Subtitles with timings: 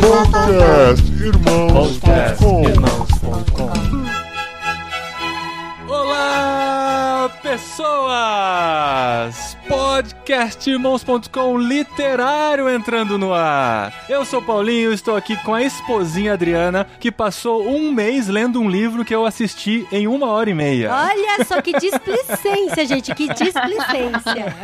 [0.00, 2.62] Podcast Irmãos.com
[5.88, 9.56] Olá, pessoas!
[10.28, 14.04] Podcastirmãos.com literário entrando no ar.
[14.10, 18.68] Eu sou Paulinho, estou aqui com a esposinha Adriana, que passou um mês lendo um
[18.68, 20.92] livro que eu assisti em uma hora e meia.
[20.92, 24.54] Olha só que displicência, gente, que displicência.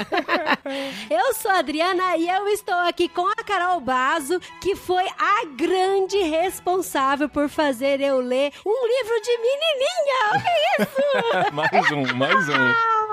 [1.09, 5.47] Eu sou a Adriana e eu estou aqui com a Carol Bazo, que foi a
[5.57, 10.29] grande responsável por fazer eu ler um livro de menininha.
[10.29, 11.53] O que é isso?
[11.57, 13.05] mais um, mais um.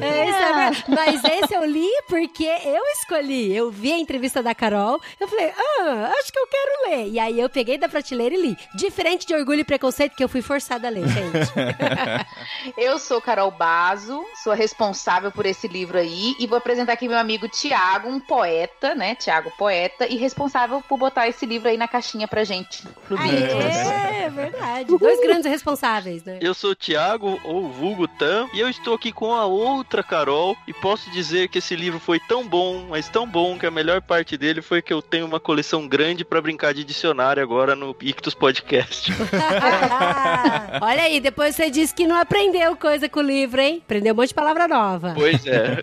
[0.00, 0.94] É, isso é.
[0.94, 3.54] Mas esse eu li porque eu escolhi.
[3.54, 7.08] Eu vi a entrevista da Carol, eu falei, ah, acho que eu quero ler.
[7.08, 8.58] E aí eu peguei da prateleira e li.
[8.74, 11.52] Diferente de Orgulho e Preconceito, que eu fui forçada a ler, gente.
[12.76, 17.08] Eu sou Carol Bazo, sou a responsável por esse livro aí e vou apresentar aqui
[17.08, 19.14] meu amigo Tiago, um poeta, né?
[19.14, 22.84] Tiago Poeta, e responsável por botar esse livro aí na caixinha pra gente.
[23.16, 24.96] Aê, é verdade.
[24.96, 26.38] Dois grandes responsáveis, né?
[26.40, 30.56] Eu sou o Thiago, ou vulgo Tam, e eu estou aqui com a outra Carol,
[30.66, 34.00] e posso dizer que esse livro foi tão bom, mas tão bom, que a melhor
[34.00, 37.94] parte dele foi que eu tenho uma coleção grande pra brincar de dicionário agora no
[38.00, 39.12] Ictus Podcast.
[40.80, 43.82] Olha aí, depois você disse que não aprendeu coisa com o livro, hein?
[43.84, 45.12] Aprendeu um monte de palavra nova.
[45.14, 45.82] pois é.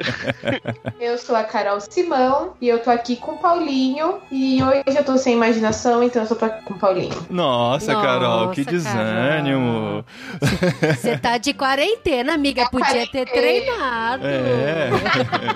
[1.00, 4.20] Eu sou a Carol Simão e eu tô aqui com o Paulinho.
[4.32, 7.26] E hoje eu tô sem imaginação, então eu só tô aqui com o Paulinho.
[7.30, 10.04] Nossa, Nossa, Carol, que desânimo.
[10.96, 12.70] Você tá de quarentena, amiga.
[12.70, 14.26] Podia ter treinado.
[14.26, 14.90] É.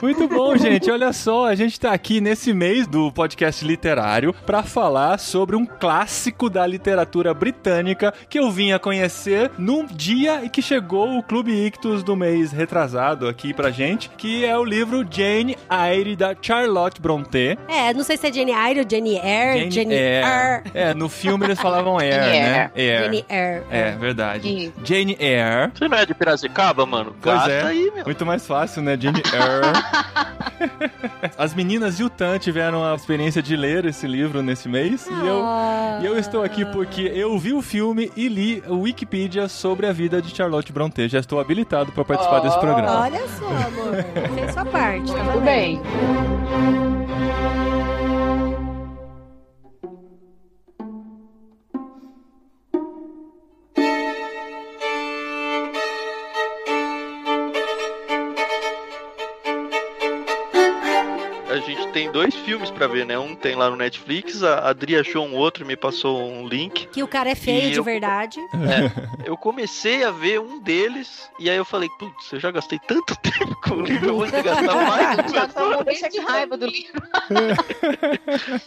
[0.00, 0.90] Muito bom, gente.
[0.90, 5.64] Olha só, a gente tá aqui nesse mês do podcast literário pra falar sobre um
[5.64, 11.22] clássico da literatura britânica que eu vim a conhecer no dia em que chegou o
[11.22, 16.34] Clube Ictus do mês retrasado aqui pra gente, que é o livro Jane Eyre da
[16.40, 17.58] Charlotte Brontë.
[17.68, 20.70] É, não sei se é Jane Eyre ou Jane Eyre, Jane, Eyre.
[20.74, 22.70] É, no filme eles falavam Eyre, Jane né?
[22.76, 23.04] Eyre.
[23.04, 23.62] Jane Eyre.
[23.70, 24.48] É, verdade.
[24.48, 24.74] Isso.
[24.84, 25.72] Jane Eyre.
[25.74, 27.16] Você não é de Piracicaba, mano?
[27.20, 27.62] Pois Gasta é.
[27.66, 28.04] aí, meu.
[28.04, 28.96] Muito mais fácil, né?
[29.00, 29.85] Jane Eyre.
[31.36, 35.06] As meninas e o Tan tiveram a experiência de ler esse livro nesse mês.
[35.06, 35.98] E eu, Ah.
[36.02, 39.92] e eu estou aqui porque eu vi o filme e li o Wikipedia sobre a
[39.92, 41.08] vida de Charlotte Brontë.
[41.08, 43.00] Já estou habilitado para participar desse programa.
[43.00, 44.34] Olha só, amor.
[44.34, 45.44] Fez sua parte, tá Tudo valendo.
[45.44, 45.80] bem.
[61.96, 63.18] Tem dois filmes pra ver, né?
[63.18, 66.86] Um tem lá no Netflix, a Adri achou um outro e me passou um link.
[66.88, 68.38] Que o cara é feio de eu- verdade.
[68.66, 72.78] É, eu comecei a ver um deles e aí eu falei, putz, eu já gastei
[72.86, 76.08] tanto tempo com o livro, eu vou ter que gastar mais um Já tô morrendo
[76.10, 77.02] de raiva do livro.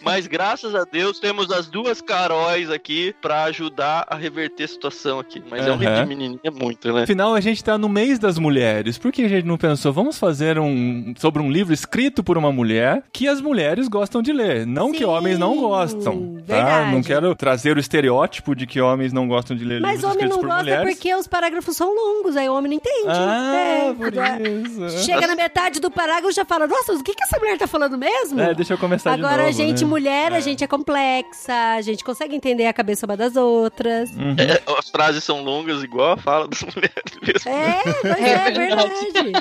[0.00, 5.20] Mas graças a Deus temos as duas Caróis aqui pra ajudar a reverter a situação
[5.20, 5.42] aqui.
[5.50, 7.02] Mas é um livro de menininha muito, né?
[7.02, 8.96] Afinal, a gente tá no mês das mulheres.
[8.96, 12.50] Por que a gente não pensou, vamos fazer um sobre um livro escrito por uma
[12.50, 14.66] mulher que as mulheres gostam de ler?
[14.66, 16.54] Não que Sim, homens não gostam, tá?
[16.54, 16.92] verdade.
[16.92, 20.24] Não quero trazer o estereótipo de que homens não gostam de ler Mas livros homem
[20.24, 20.94] escritos não por gosta mulheres.
[20.94, 23.08] porque os parágrafos são longos, aí o homem não entende.
[23.08, 24.48] Ah, É, por é.
[24.48, 25.04] isso.
[25.04, 27.66] Chega na metade do parágrafo e já fala, nossa, o que, que essa mulher tá
[27.66, 28.40] falando mesmo?
[28.40, 29.90] É, deixa eu começar de Agora, novo, a gente, né?
[29.90, 30.40] mulher, a É.
[30.40, 34.08] gente é complexa, a gente consegue entender a cabeça uma das outras.
[34.12, 34.34] Uhum.
[34.38, 37.50] É, as frases são longas igual a fala das mulheres mesmo.
[37.50, 39.32] É, pois é, É verdade.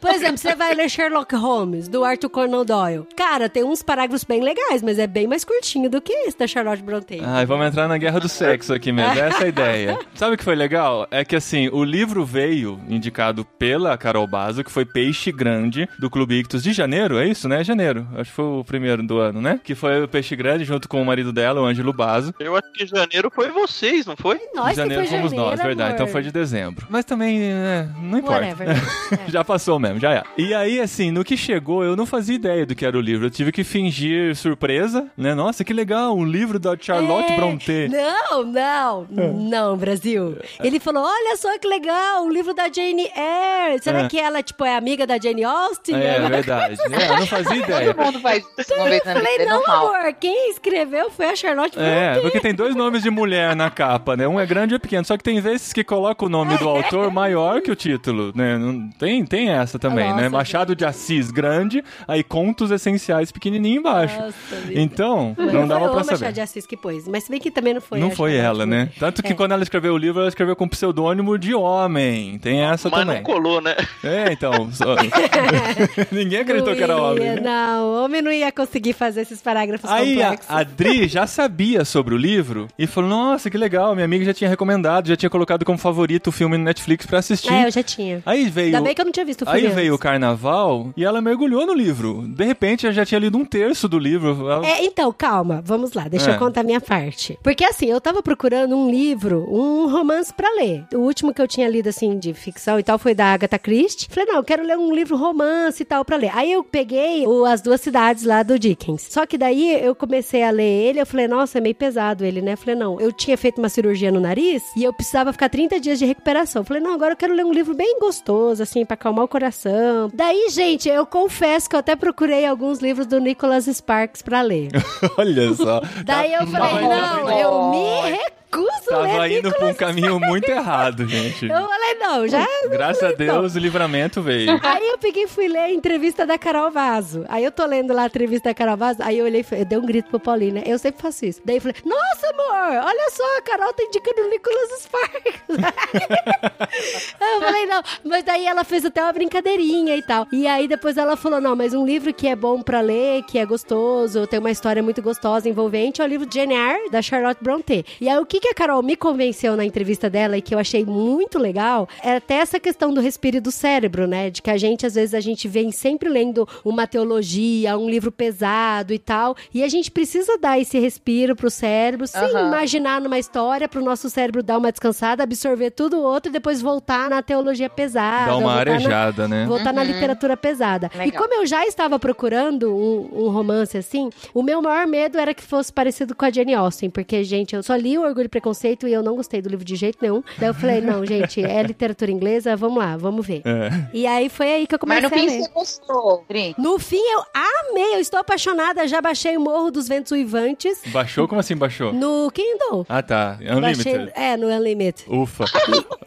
[0.00, 3.06] Por exemplo, você vai ler Sherlock Holmes, do Arthur Conan Doyle.
[3.16, 6.46] Cara, tem uns parágrafos bem legais, mas é bem mais curtinho do que esse da
[6.46, 7.20] Charlotte Brontë.
[7.22, 9.18] Ai, vamos entrar na guerra do sexo aqui mesmo.
[9.18, 9.98] Essa é a ideia.
[10.14, 11.06] Sabe o que foi legal?
[11.10, 16.08] É que assim, o livro veio indicado pela Carol Bazo, que foi Peixe Grande, do
[16.08, 17.62] Clube Ictus de janeiro, é isso, né?
[17.62, 18.06] Janeiro.
[18.16, 19.60] Acho que foi o primeiro do ano, né?
[19.62, 22.34] Que foi o Peixe Grande junto com o marido dela, o Ângelo Bazo.
[22.40, 24.40] Eu acho que janeiro foi vocês, não foi?
[24.54, 25.82] Nós de janeiro que foi fomos janeiro, nós, verdade.
[25.82, 25.94] amor.
[25.94, 26.86] Então foi de dezembro.
[26.88, 28.46] Mas também, né, não importa.
[28.46, 28.68] Whatever.
[29.08, 29.30] É.
[29.30, 30.22] já passou mesmo, já é.
[30.36, 33.17] E aí, assim, no que chegou, eu não fazia ideia do que era o livro.
[33.26, 35.34] Eu tive que fingir surpresa, né?
[35.34, 37.36] Nossa, que legal, um livro da Charlotte É.
[37.36, 37.88] Brontë.
[37.88, 40.36] Não, não, não, Brasil.
[40.62, 43.82] Ele falou: olha só que legal, o livro da Jane Eyre.
[43.82, 44.08] Será É.
[44.08, 45.94] que ela, tipo, é amiga da Jane Austen?
[45.96, 46.76] É, Ela- verdade.
[46.98, 47.94] É, eu não fazia ideia.
[47.94, 49.94] Todo mundo faz isso uma vez na vida, Falei, é não, normal.
[49.96, 52.20] amor, quem escreveu foi a Charlotte É, Brontë.
[52.22, 54.26] porque tem dois nomes de mulher na capa, né?
[54.26, 55.04] Um é grande e é pequeno.
[55.04, 58.56] Só que tem vezes que coloca o nome do autor maior que o título, né?
[58.58, 60.22] Não- Tem, tem essa também, né?
[60.24, 62.72] Nossa, Machado de Assis, grande, aí Contos
[63.08, 64.18] iniciais pequenininho embaixo.
[64.20, 64.34] Nossa.
[64.72, 66.32] Então, Mas não dava foi o pra Machado saber.
[66.32, 67.08] de Assis que pôs.
[67.08, 67.98] Mas se bem que também não foi.
[67.98, 68.90] Não foi ela, né?
[68.98, 69.34] Tanto que É.
[69.34, 72.38] quando ela escreveu o livro, ela escreveu com pseudônimo de homem.
[72.38, 73.16] Tem essa Mas também.
[73.16, 73.74] não colou, né?
[74.04, 74.70] É, então.
[74.72, 74.94] só-
[76.12, 77.24] Ninguém acreditou que era homem.
[77.24, 77.40] né?
[77.40, 80.54] Não, o homem não ia conseguir fazer esses parágrafos Aí a, complexos.
[80.56, 84.34] a Dri já sabia sobre o livro e falou: Nossa, que legal, minha amiga já
[84.34, 87.52] tinha recomendado, já tinha colocado como favorito o filme no Netflix pra assistir.
[87.52, 88.22] É, eu já tinha.
[88.26, 88.66] Aí veio.
[88.68, 90.02] Ainda bem que eu não tinha visto o Aí filme veio o antes.
[90.02, 92.24] carnaval e ela mergulhou no livro.
[92.28, 94.48] De repente, ela já tinha lido um terço do livro.
[94.50, 96.34] Ela- É, então, calma, vamos lá, deixa É.
[96.34, 97.38] eu contar a minha parte.
[97.42, 100.84] Porque assim, eu tava procurando um livro, um romance pra ler.
[100.94, 104.08] O último que eu tinha lido, assim, de ficção e tal, foi da Agatha Christie.
[104.10, 106.30] Falei, não, eu quero ler um livro romance e tal pra ler.
[106.34, 109.06] Aí eu peguei o As Duas Cidades lá do Dickens.
[109.10, 112.40] Só que daí eu comecei a ler ele, eu falei, nossa, é meio pesado ele,
[112.42, 112.56] né?
[112.56, 115.98] Falei, não, eu tinha feito uma cirurgia no nariz e eu precisava ficar 30 dias
[115.98, 116.64] de recuperação.
[116.64, 120.10] Falei, não, agora eu quero ler um livro bem gostoso, assim, pra acalmar o coração.
[120.12, 124.70] Daí, gente, eu confesso que eu até procurei alguns livros do Nicholas Sparks pra ler.
[125.16, 125.80] Olha só.
[126.04, 130.48] Daí eu falei, não, eu me recuso a Tava ler indo pra um caminho muito
[130.48, 131.46] errado, gente.
[131.48, 132.46] Eu falei, não, já...
[132.70, 134.58] Graças a Deus, o livramento veio.
[134.62, 137.24] Aí eu peguei e fui ler a entrevista da Carol Vaso.
[137.28, 139.78] Aí eu tô lendo lá a entrevista da Carol Vaso, aí eu olhei e dei
[139.78, 140.62] um grito pro Paulinho, né?
[140.66, 141.40] Eu sempre faço isso.
[141.44, 145.42] Daí eu falei, nossa, amor, olha só, a Carol tá indicando o Nicholas Sparks.
[147.20, 147.82] eu falei, não.
[148.04, 150.26] Mas daí ela fez até uma brincadeirinha e tal.
[150.32, 153.38] E aí depois ela falou, não, mas um livro que é bom pra ler, que
[153.38, 157.42] é gostoso, tem uma história muito gostosa, envolvente, é o livro Jane Eyre, da Charlotte
[157.42, 157.84] Brontë.
[158.00, 160.58] E aí o que, que a Carol me convenceu na entrevista dela e que eu
[160.58, 164.30] achei muito legal, é até essa questão do respiro do cérebro, né?
[164.30, 168.10] De que a gente, às vezes, a gente vem sempre lendo uma teologia, um livro
[168.10, 172.48] pesado e tal, e a gente precisa dar esse respiro pro cérebro, sem Aham.
[172.48, 176.60] imaginar numa história, pro nosso cérebro dar uma descansada, absorver tudo o outro e depois
[176.62, 178.26] voltar na teologia pesada.
[178.30, 179.44] Dá uma voltar na- arejada, né?
[179.46, 179.86] Voltar na Uhum.
[179.88, 180.90] literatura pesada.
[180.94, 181.22] E Legal.
[181.22, 185.42] como eu já estava procurando um, um romance assim, o meu maior medo era que
[185.42, 188.86] fosse parecido com a Jane Austen, porque, gente, eu só li o Orgulho e Preconceito
[188.86, 190.22] e eu não gostei do livro de jeito nenhum.
[190.38, 193.42] Daí eu falei, não, gente, é literatura inglesa, vamos lá, vamos ver.
[193.44, 193.70] É.
[193.92, 195.42] E aí foi aí que eu Mas comecei no a fim ler.
[195.44, 196.54] você gostou, Dri.
[196.58, 197.22] No fim, eu
[197.70, 201.28] amei, eu estou apaixonada, já baixei o Morro dos Ventos Uivantes Baixou?
[201.28, 201.92] Como assim baixou?
[201.92, 202.84] no Kindle.
[202.88, 203.38] Ah, tá.
[203.60, 204.12] Baixei, Unlimited.
[204.14, 205.04] é, no Unlimited.
[205.08, 205.44] Ufa.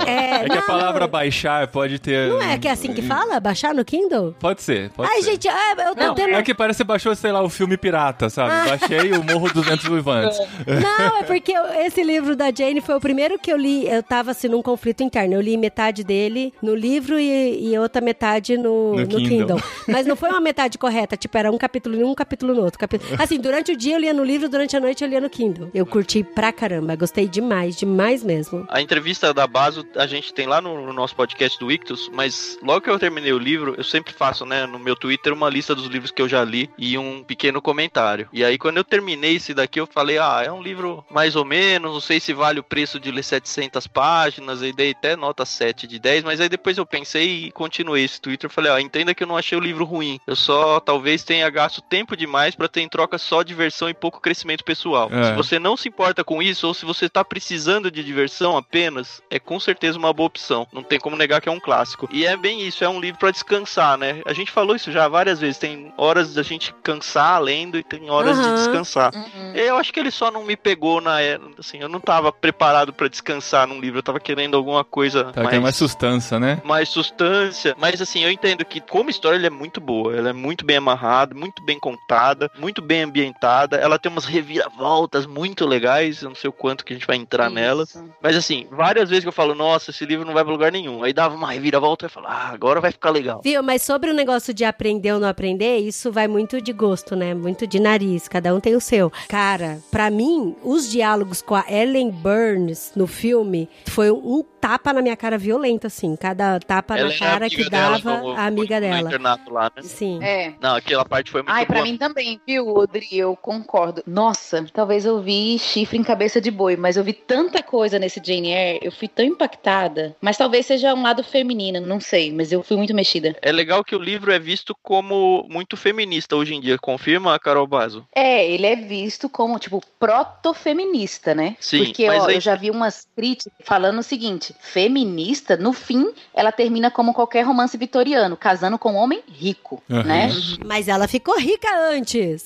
[0.06, 2.30] É, É que a não, palavra baixar pode ter.
[2.30, 3.40] Não é que é assim que fala?
[3.40, 4.36] Baixar no Kindle?
[4.40, 5.32] Pode ser, pode Ai, ser.
[5.32, 6.34] gente, é, eu tô Não, tendo...
[6.34, 8.70] É que parece que você baixou, sei lá, o filme pirata, sabe?
[8.70, 10.38] Baixei o Morro dos Ventos Uivantes.
[10.66, 11.54] Não, é porque
[11.86, 13.88] esse livro da Jane foi o primeiro que eu li.
[13.88, 15.36] Eu tava assim num conflito interno.
[15.36, 19.28] Eu li metade dele no livro e, e outra metade no, No no Kindle.
[19.58, 19.64] Kindle.
[19.88, 22.80] Mas não foi uma metade correta, tipo, era um capítulo em um, capítulo no outro.
[22.80, 25.30] Capi- Assim, durante o dia eu lia no livro, durante a noite eu lia no
[25.30, 25.70] Kindle.
[25.74, 28.66] Eu curti pra caramba, gostei demais, demais mesmo.
[28.70, 32.58] A entrevista da Baso a gente tem lá no, no nosso podcast do Ictus, mas
[32.64, 35.74] logo que eu terminei o livro, eu sempre faço, né, no meu Twitter uma lista
[35.76, 38.28] dos livros que eu já li e um pequeno comentário.
[38.32, 41.44] E aí quando eu terminei esse daqui, eu falei, ah, é um livro mais ou
[41.46, 45.41] menos, não sei se vale o preço de ler 700 páginas, e dei até nota
[45.46, 49.14] 7 de 10, mas aí depois eu pensei e continuei esse Twitter, falei, ó, entenda
[49.14, 52.68] que eu não achei o livro ruim, eu só talvez tenha gasto tempo demais pra
[52.68, 55.10] ter em troca só diversão e pouco crescimento pessoal.
[55.12, 55.26] É.
[55.26, 59.22] Se você não se importa com isso, ou se você tá precisando de diversão apenas,
[59.30, 60.68] é com certeza uma boa opção.
[60.72, 62.08] Não tem como negar que é um clássico.
[62.12, 64.22] E é bem isso, é um livro pra descansar, né?
[64.26, 65.58] A gente falou isso já várias vezes.
[65.58, 68.50] Tem horas da gente cansar lendo e tem horas Aham.
[68.50, 69.14] de descansar.
[69.16, 69.54] Uhum.
[69.56, 72.94] Eu acho que ele só não me pegou na é- assim, eu não tava preparado
[72.94, 76.62] pra descansar num livro, eu tava querendo alguma coisa Tá querendo mais sustância, né?
[76.64, 77.76] mais substância.
[77.78, 80.16] Mas assim, eu entendo que como história ela é muito boa.
[80.16, 83.78] Ela é muito bem amarrada, muito bem contada, muito bem ambientada.
[83.78, 86.22] Ela tem umas reviravoltas muito legais.
[86.22, 87.56] Eu não sei o quanto que a gente vai entrar Isso.
[87.56, 88.04] nelas.
[88.22, 91.04] Mas assim, várias vezes que eu falo, nossa, esse livro não vai pra lugar nenhum.
[91.04, 93.42] Aí dava uma reviravolta e eu falo, ah, agora vai ficar legal.
[93.44, 93.62] Viu?
[93.64, 97.34] Mas sobre o negócio de aprender ou não aprender, isso vai muito de gosto, né?
[97.34, 98.28] Muito de nariz.
[98.28, 99.12] Cada um tem o seu.
[99.28, 105.02] Cara, pra mim, os diálogos com a Ellen Burns no filme foi um tapa na
[105.02, 106.16] minha cara violento, assim.
[106.16, 109.00] Cada tapa Ela na é cara que dela, dava como- a amiga dela.
[109.02, 109.82] internato lá, né?
[109.82, 110.24] Sim.
[110.24, 110.54] É.
[110.62, 111.86] Não, aquela parte foi muito Ai, pra boa.
[111.88, 113.08] mim também, viu, Odri?
[113.12, 114.04] Eu concordo.
[114.06, 118.22] Nossa, talvez eu vi chifre em cabeça de boi, mas eu vi tanta coisa nesse
[118.24, 120.16] Jane Eyre, eu fui tão impactada.
[120.22, 123.36] Mas talvez seja um lado feminino, não sei, mas eu fui muito mexida.
[123.42, 126.78] É legal que o livro é visto como muito feminista hoje em dia.
[126.78, 128.06] Confirma, Carol Bazo?
[128.16, 131.56] É, ele é visto como, tipo, proto-feminista, né?
[131.60, 135.56] Sim, Porque, mas ó, aí- eu já vi umas críticas falando o seguinte, parte feminista,
[135.58, 140.04] no fim, ela termina como qualquer romance vitoriano, casando com um homem rico, Uhum.
[140.04, 140.30] né?
[140.66, 142.46] Mas ela ficou rica antes.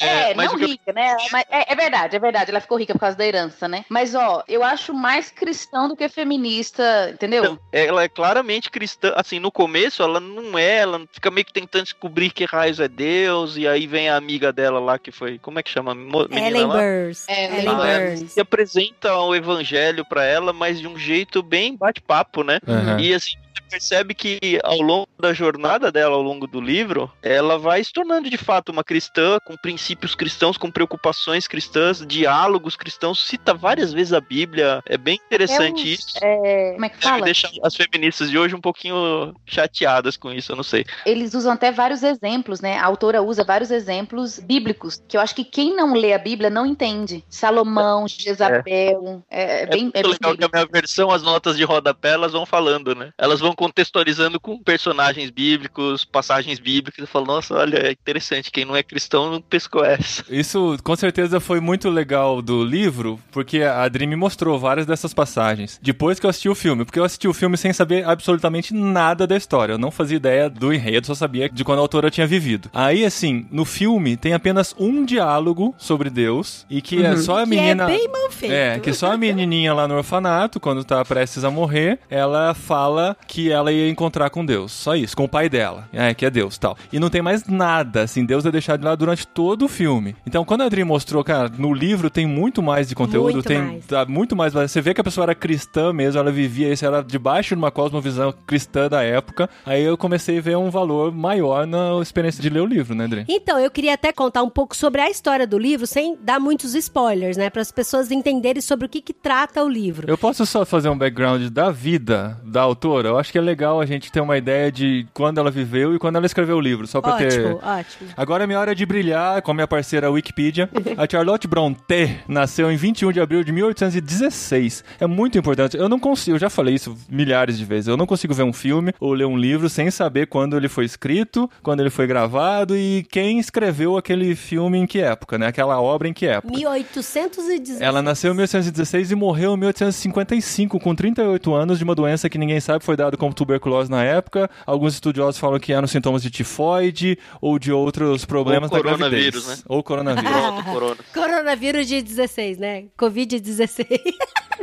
[0.00, 1.16] É, mas não que eu- rica, né?
[1.32, 2.50] Mas é, é verdade, é verdade.
[2.50, 3.84] Ela ficou rica por causa da herança, né?
[3.88, 7.44] Mas, ó, eu acho mais cristão do que feminista, entendeu?
[7.44, 9.12] Então, ela é claramente cristã.
[9.16, 12.88] Assim, no começo ela não é, ela fica meio que tentando descobrir que raios é
[12.88, 15.38] Deus, e aí vem a amiga dela lá que foi.
[15.38, 15.94] Como é que chama?
[15.94, 16.74] menina Ellen lá?
[16.76, 17.28] Burns.
[17.28, 18.10] É, Ellen Ah, é.
[18.10, 18.36] Burns.
[18.36, 22.58] E apresenta o evangelho pra ela, mas de um jeito bem bate-papo, né?
[22.66, 23.00] Uhum.
[23.00, 23.32] E assim,
[23.70, 28.28] percebe que ao longo da jornada dela, ao longo do livro, ela vai se tornando
[28.30, 34.12] de fato uma cristã, com princípios cristãos, com preocupações cristãs, diálogos cristãos, cita várias vezes
[34.12, 34.82] a Bíblia.
[34.86, 36.18] É bem interessante É um- isso.
[36.22, 37.24] É, como é que Deve fala?
[37.24, 40.84] deixar as feministas de hoje um pouquinho chateadas com isso, eu não sei.
[41.06, 42.78] Eles usam até vários exemplos, né?
[42.78, 46.50] A autora usa vários exemplos bíblicos, que eu acho que quem não lê a Bíblia
[46.50, 47.24] não entende.
[47.28, 51.22] Salomão, Jezabel, é, é bem, é é muito bem legal que a minha versão, as
[51.22, 53.10] notas de rodapé, elas vão falando, né?
[53.18, 57.00] Elas vão contextualizando com personagens bíblicos, passagens bíblicas.
[57.00, 58.50] Eu falo, nossa, olha, é interessante.
[58.50, 60.24] Quem não é cristão não pescou essa.
[60.28, 65.12] Isso com certeza foi muito legal do livro, porque a Adri me mostrou várias dessas
[65.14, 65.78] passagens.
[65.82, 69.26] Depois que eu assisti o filme, porque eu assisti o filme sem saber absolutamente nada
[69.26, 69.72] da história.
[69.74, 72.70] Eu não fazia ideia do enredo, só sabia de quando a autora tinha vivido.
[72.72, 77.44] Aí, assim, no filme tem apenas um diálogo sobre Deus e que é só a
[77.44, 77.84] Que menina.
[77.84, 78.52] é bem mal feito.
[78.52, 83.16] É, que só a menininha lá no orfanato, quando tá prestes a morrer, ela fala
[83.26, 84.72] que ela ia encontrar com Deus.
[84.72, 85.88] Só isso, com o pai dela.
[85.92, 86.76] É, que é Deus tal.
[86.92, 90.14] E não tem mais nada, assim, Deus é deixado de lado durante todo o filme.
[90.26, 93.60] Então, quando a Adri mostrou, cara, no livro tem muito mais de conteúdo, Muito tem
[93.62, 93.86] mais.
[93.86, 94.52] tá, muito mais.
[94.52, 97.70] Você vê que a pessoa era cristã mesmo, ela vivia isso, era debaixo de uma
[97.70, 99.48] cosmovisão cristã da época.
[99.64, 103.04] Aí eu comecei a ver um valor maior na experiência de ler o livro, né,
[103.04, 103.24] Adri?
[103.28, 106.74] Então, eu queria até contar um pouco sobre a história do livro, sem dar muitos
[106.74, 107.50] spoilers, né?
[107.50, 110.08] Para as pessoas entenderem sobre o que, que trata o livro.
[110.08, 113.08] Eu posso só fazer um background da vida da autora?
[113.08, 115.98] Eu acho que é legal a gente ter uma ideia de quando ela viveu e
[115.98, 117.26] quando ela escreveu o livro, só pra ter.
[117.26, 118.10] Ótimo, ótimo.
[118.16, 120.70] Agora é minha hora de brilhar com a minha parceira Wikipedia.
[120.96, 124.84] A Charlotte Brontë nasceu em 21 de abril de 1816.
[125.00, 125.76] É muito importante.
[125.76, 127.88] Eu não consigo, eu já falei isso milhares de vezes.
[127.88, 130.84] Eu não consigo ver um filme ou ler um livro sem saber quando ele foi
[130.84, 135.48] escrito, quando ele foi gravado e quem escreveu aquele filme em que época, né?
[135.48, 136.56] Aquela obra em que época.
[136.56, 137.80] 1816.
[137.80, 142.38] Ela nasceu em 1816 e morreu em 1855, com 38 anos, de uma doença que
[142.38, 144.50] ninguém sabe foi dado como tuberculose na época.
[144.66, 149.10] Alguns estudiosos falam que eram sintomas de tifoide ou de outros problemas Ou da gravidez.
[149.34, 149.56] coronavírus, né?
[149.68, 150.30] Ou coronavírus.
[150.30, 150.96] Pronto, corona.
[151.14, 152.84] Coronavírus de 16, né?
[152.98, 153.86] Covid-16.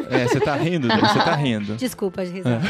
[0.10, 1.75] é, você tá rindo, Dani, você tá rindo.
[1.75, 2.62] Desculpa, risada.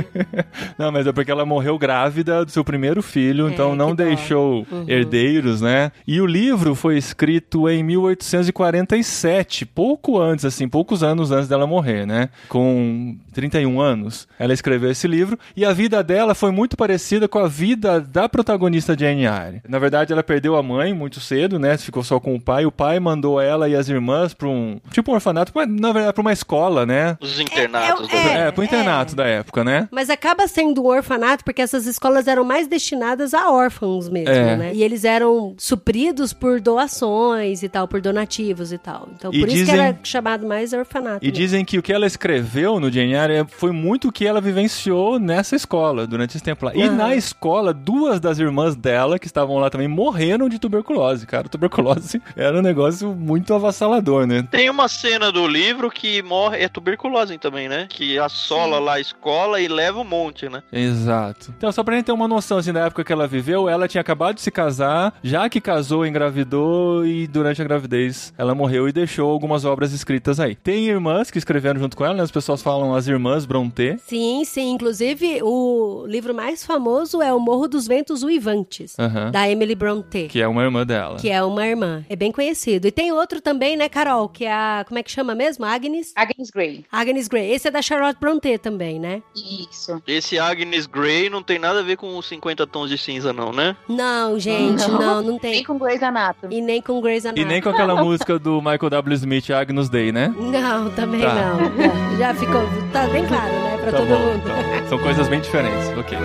[0.78, 4.66] Não, mas é porque ela morreu grávida do seu primeiro filho, É, então não deixou
[4.70, 4.84] Uhum.
[4.88, 5.90] herdeiros, né?
[6.06, 12.06] E o livro foi escrito em 1847, pouco antes, assim, poucos anos antes dela morrer,
[12.06, 12.28] né?
[12.48, 15.13] Com 31 anos, ela escreveu esse livro
[15.56, 19.62] e a vida dela foi muito parecida com a vida da protagonista Jane Eyre.
[19.68, 21.76] Na verdade, ela perdeu a mãe muito cedo, né?
[21.78, 22.66] Ficou só com o pai.
[22.66, 26.14] O pai mandou ela e as irmãs para um tipo um orfanato, mas, na verdade,
[26.14, 27.16] para uma escola, né?
[27.20, 28.08] Os internatos.
[28.12, 28.48] é, né?
[28.48, 29.88] É, pro internato da época, né?
[29.90, 34.56] Mas acaba sendo um orfanato porque essas escolas eram mais destinadas a órfãos mesmo, É.
[34.56, 34.70] né?
[34.74, 39.08] E eles eram supridos por doações e tal, por donativos e tal.
[39.16, 41.18] Então, E por isso que dizem- era chamado mais orfanato.
[41.24, 41.36] E mesmo.
[41.36, 44.40] dizem que o que ela escreveu no Jane Eyre é- foi muito o que ela
[44.40, 46.72] vivenciou nessa escola, durante esse tempo lá.
[46.74, 46.96] E Aham.
[46.96, 51.48] na escola, duas das irmãs dela, que estavam lá também, morreram de tuberculose, cara.
[51.48, 54.46] Tuberculose era um negócio muito avassalador, né?
[54.50, 57.86] Tem uma cena do livro que morre, é tuberculose também, né?
[57.88, 60.62] Que assola lá a escola e leva um monte, né?
[60.72, 61.52] Exato.
[61.56, 64.00] Então, só pra gente ter uma noção, assim, da época que ela viveu, ela tinha
[64.00, 68.92] acabado de se casar, já que casou, engravidou e durante a gravidez ela morreu e
[68.92, 70.54] deixou algumas obras escritas aí.
[70.54, 72.22] Tem irmãs que escreveram junto com ela, né?
[72.22, 73.98] As pessoas falam as irmãs Brontë.
[74.06, 74.72] Sim, sim.
[74.72, 74.93] Inclusive,
[75.42, 79.30] o livro mais famoso é O Morro dos Ventos Uivantes, Aham.
[79.30, 80.28] da Emily Brontë.
[80.28, 81.16] Que é uma irmã dela.
[81.16, 82.04] Que é uma irmã.
[82.08, 82.86] É bem conhecido.
[82.86, 84.28] E tem outro também, né, Carol?
[84.28, 84.84] Que é a.
[84.86, 85.64] Como é que chama mesmo?
[85.64, 86.12] Agnes?
[86.16, 86.84] Agnes Grey.
[86.90, 87.50] Agnes Grey.
[87.52, 89.22] Esse é da Charlotte Brontë também, né?
[89.34, 90.02] Isso.
[90.06, 93.52] Esse Agnes Grey não tem nada a ver com os 50 tons de cinza, não,
[93.52, 93.76] né?
[93.88, 94.98] Não, gente, Não.
[95.00, 95.64] não, não Nem tem.
[95.64, 96.56] com Grey's Anatomy.
[96.56, 97.46] E nem com Grey's E Anatomy.
[97.48, 99.14] nem com aquela música do Michael W.
[99.14, 100.34] Smith, Agnus Day, né?
[100.38, 101.34] Não, também Tá.
[101.34, 102.18] não.
[102.18, 102.62] Já ficou.
[102.92, 103.76] Tá bem claro, né?
[103.78, 104.42] Pra Tá todo bom, mundo.
[104.44, 104.83] então.
[104.88, 105.88] São coisas bem diferentes.
[105.96, 106.16] Ok.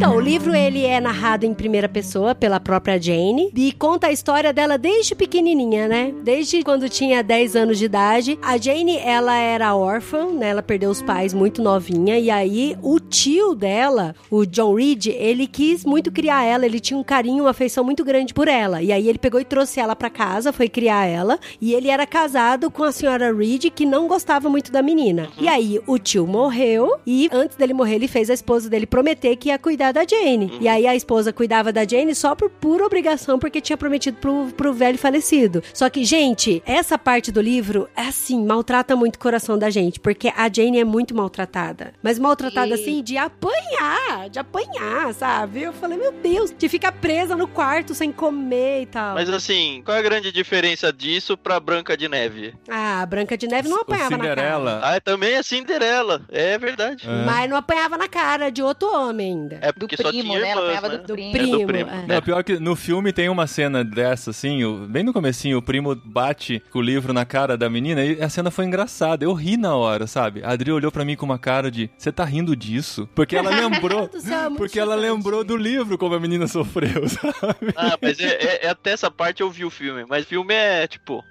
[0.00, 4.10] Então, o livro ele é narrado em primeira pessoa pela própria Jane e conta a
[4.10, 6.14] história dela desde pequenininha, né?
[6.24, 8.38] Desde quando tinha 10 anos de idade.
[8.40, 10.48] A Jane, ela era órfã, né?
[10.48, 15.46] Ela perdeu os pais muito novinha e aí o tio dela, o John Reed, ele
[15.46, 18.80] quis muito criar ela, ele tinha um carinho, uma afeição muito grande por ela.
[18.80, 22.06] E aí ele pegou e trouxe ela pra casa, foi criar ela, e ele era
[22.06, 25.28] casado com a senhora Reed, que não gostava muito da menina.
[25.38, 29.36] E aí o tio morreu e antes dele morrer, ele fez a esposa dele prometer
[29.36, 30.58] que ia cuidar da Jane.
[30.60, 34.46] E aí a esposa cuidava da Jane só por pura obrigação, porque tinha prometido pro,
[34.56, 35.62] pro velho falecido.
[35.74, 39.98] Só que, gente, essa parte do livro, é assim, maltrata muito o coração da gente,
[40.00, 41.92] porque a Jane é muito maltratada.
[42.02, 45.62] Mas maltratada, E- assim, de apanhar, de apanhar, sabe?
[45.62, 49.14] Eu falei, meu Deus, de ficar presa no quarto sem comer e tal.
[49.14, 52.54] Mas assim, qual é a grande diferença disso pra Branca de Neve?
[52.68, 54.30] Ah, a Branca de Neve não apanhava na cara.
[54.40, 54.80] Cinderela.
[54.82, 56.22] Ah, também é Cinderela.
[56.30, 57.06] É verdade.
[57.08, 57.24] É.
[57.24, 59.58] Mas não apanhava na cara de outro homem ainda.
[59.62, 60.48] É Do só primo, né?
[60.50, 60.96] Ela apanhava né?
[60.98, 61.32] do Do primo.
[61.32, 61.58] primo.
[61.58, 61.90] do primo.
[61.90, 62.06] é.
[62.06, 65.62] Não, pior que no filme tem uma cena dessa, assim, o- bem no comecinho, o
[65.62, 69.24] primo bate com o livro na cara da menina e a cena foi engraçada.
[69.24, 70.42] Eu ri na hora, sabe?
[70.44, 73.08] A Adri olhou pra mim com uma cara de, você tá rindo disso?
[73.14, 75.12] Porque ela lembrou, céu, é porque ela chocante.
[75.12, 77.72] lembrou do livro como a menina sofreu, sabe?
[77.76, 80.04] Ah, mas é, é- é até essa parte eu vi o filme.
[80.08, 81.24] Mas o filme é tipo.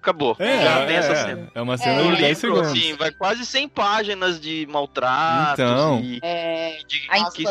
[0.00, 0.36] Acabou.
[0.38, 1.48] É, Já é, tem essa é, cena.
[1.54, 2.10] é uma cena É.
[2.10, 6.00] De 10 livro, assim, vai quase 100 páginas de maltratos Então.
[6.02, 7.44] e É, de A que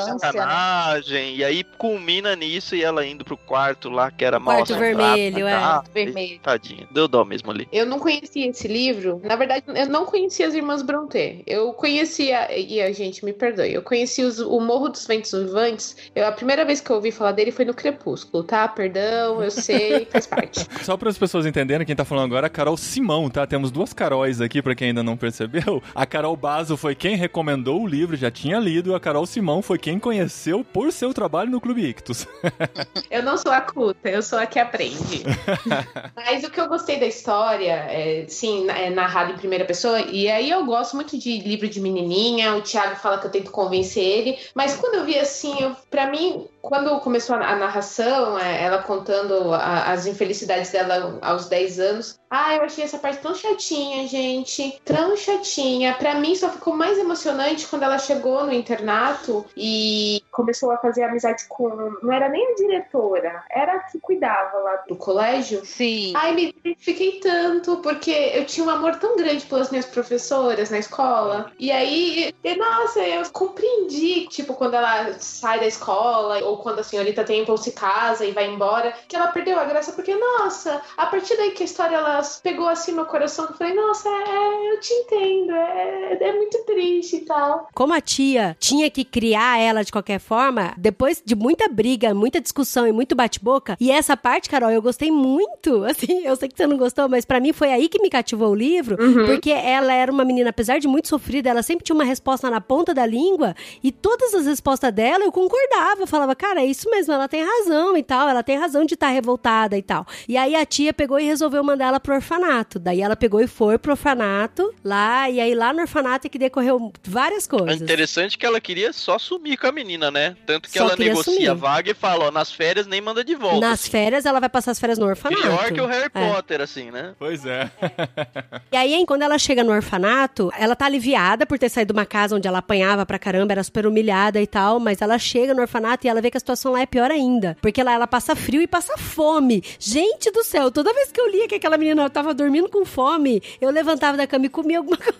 [0.45, 1.31] infância, né?
[1.31, 5.47] E aí culmina nisso e ela indo pro quarto lá, que era mal Quarto vermelho,
[5.47, 5.53] é.
[5.53, 6.39] ah, vermelho.
[6.41, 7.67] Tadinha, deu dó mesmo ali.
[7.71, 9.21] Eu não conhecia esse livro.
[9.23, 11.43] Na verdade, eu não conhecia as Irmãs Brontë.
[11.45, 15.95] Eu conhecia, e a gente me perdoe, eu conheci os- o Morro dos Ventos Vivantes.
[16.15, 18.67] Eu, a primeira vez que eu ouvi falar dele foi no Crepúsculo, tá?
[18.67, 20.65] Perdão, eu sei, faz parte.
[20.83, 23.45] Só para as pessoas entenderem, quem tá falando agora é a Carol Simão, tá?
[23.47, 25.81] Temos duas Caróis aqui, pra quem ainda não percebeu.
[25.93, 28.93] A Carol Bazo foi quem recomendou o livro, já tinha lido.
[28.95, 30.24] A Carol Simão foi quem conheceu
[30.63, 32.27] por seu trabalho no Clube Ictus.
[33.09, 35.23] Eu não sou a culta, eu sou a que aprende.
[36.15, 40.29] Mas o que eu gostei da história, é, sim, é narrado em primeira pessoa, e
[40.29, 44.03] aí eu gosto muito de livro de menininha, o Thiago fala que eu tento convencer
[44.03, 48.81] ele, mas quando eu vi assim, eu, pra mim, quando começou a, narração, é, ela
[48.81, 54.81] contando as infelicidades dela aos 10 anos, ah, eu achei essa parte tão chatinha, gente,
[54.83, 55.93] tão chatinha.
[55.93, 61.03] Pra mim só ficou mais emocionante quando ela chegou no internato e começou a fazer
[61.03, 61.69] amizade com,
[62.01, 65.65] não era nem a diretora, era a que cuidava lá do colégio.
[65.65, 66.13] Sim.
[66.15, 70.79] Ai, me identifiquei tanto, porque eu tinha um amor tão grande pelas minhas professoras na
[70.79, 71.51] escola.
[71.57, 76.83] E aí, e, nossa, eu compreendi, tipo, quando ela sai da escola, ou quando a
[76.83, 81.05] senhorita Temple se casa e vai embora, que ela perdeu a graça, porque, nossa, a
[81.05, 84.79] partir daí que a história ela pegou assim meu coração, eu falei, nossa, é, eu
[84.79, 87.67] te entendo, é, é muito triste e tal.
[87.73, 92.39] Como a tia tinha que criar ela de qualquer forma, depois de muita briga, muita
[92.39, 95.83] discussão e muito bate-boca, e essa parte, Carol, eu gostei muito.
[95.85, 98.49] Assim, eu sei que você não gostou, mas pra mim foi aí que me cativou
[98.49, 102.03] o livro, porque ela era uma menina, apesar de muito sofrida, ela sempre tinha uma
[102.03, 106.01] resposta na ponta da língua, e todas as respostas dela eu concordava.
[106.01, 108.93] Eu falava, cara, é isso mesmo, ela tem razão e tal, ela tem razão de
[108.93, 110.05] estar revoltada e tal.
[110.27, 112.77] E aí a tia pegou e resolveu mandar ela pro orfanato.
[112.79, 116.37] Daí ela pegou e foi pro orfanato lá, e aí lá no orfanato é que
[116.37, 117.81] decorreu várias É coisas.
[117.81, 120.35] interessante que ela queria só sumir com a menina, né?
[120.45, 121.49] Tanto que Só ela negocia sumir.
[121.49, 123.59] a vaga e fala, ó, nas férias nem manda de volta.
[123.59, 123.91] Nas assim.
[123.91, 125.41] férias, ela vai passar as férias no orfanato.
[125.41, 126.31] Pior que o Harry É.
[126.33, 127.13] Potter, assim, né?
[127.17, 127.69] Pois é.
[128.71, 131.97] E aí, hein, quando ela chega no orfanato, ela tá aliviada por ter saído de
[131.99, 135.53] uma casa onde ela apanhava pra caramba, era super humilhada e tal, mas ela chega
[135.53, 137.57] no orfanato e ela vê que a situação lá é pior ainda.
[137.61, 139.63] Porque lá ela passa frio e passa fome.
[139.79, 143.41] Gente do céu, toda vez que eu lia que aquela menina tava dormindo com fome,
[143.59, 145.15] eu levantava da cama e comia alguma coisa.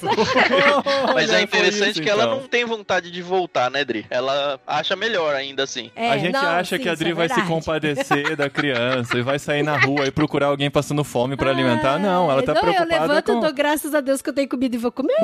[1.14, 2.40] Mas é interessante isso, que ela então.
[2.40, 4.06] não tem vontade de voltar, né, Dri?
[4.10, 5.90] Ela acha melhor ainda assim.
[5.94, 9.18] É, a gente não, acha sim, que a Adri é vai se compadecer da criança
[9.18, 11.98] e vai sair na rua e procurar alguém passando fome pra alimentar.
[11.98, 13.40] Não, ela tá não, eu preocupada levanto, com...
[13.40, 15.16] dou graças a Deus que eu tenho comida e vou comer.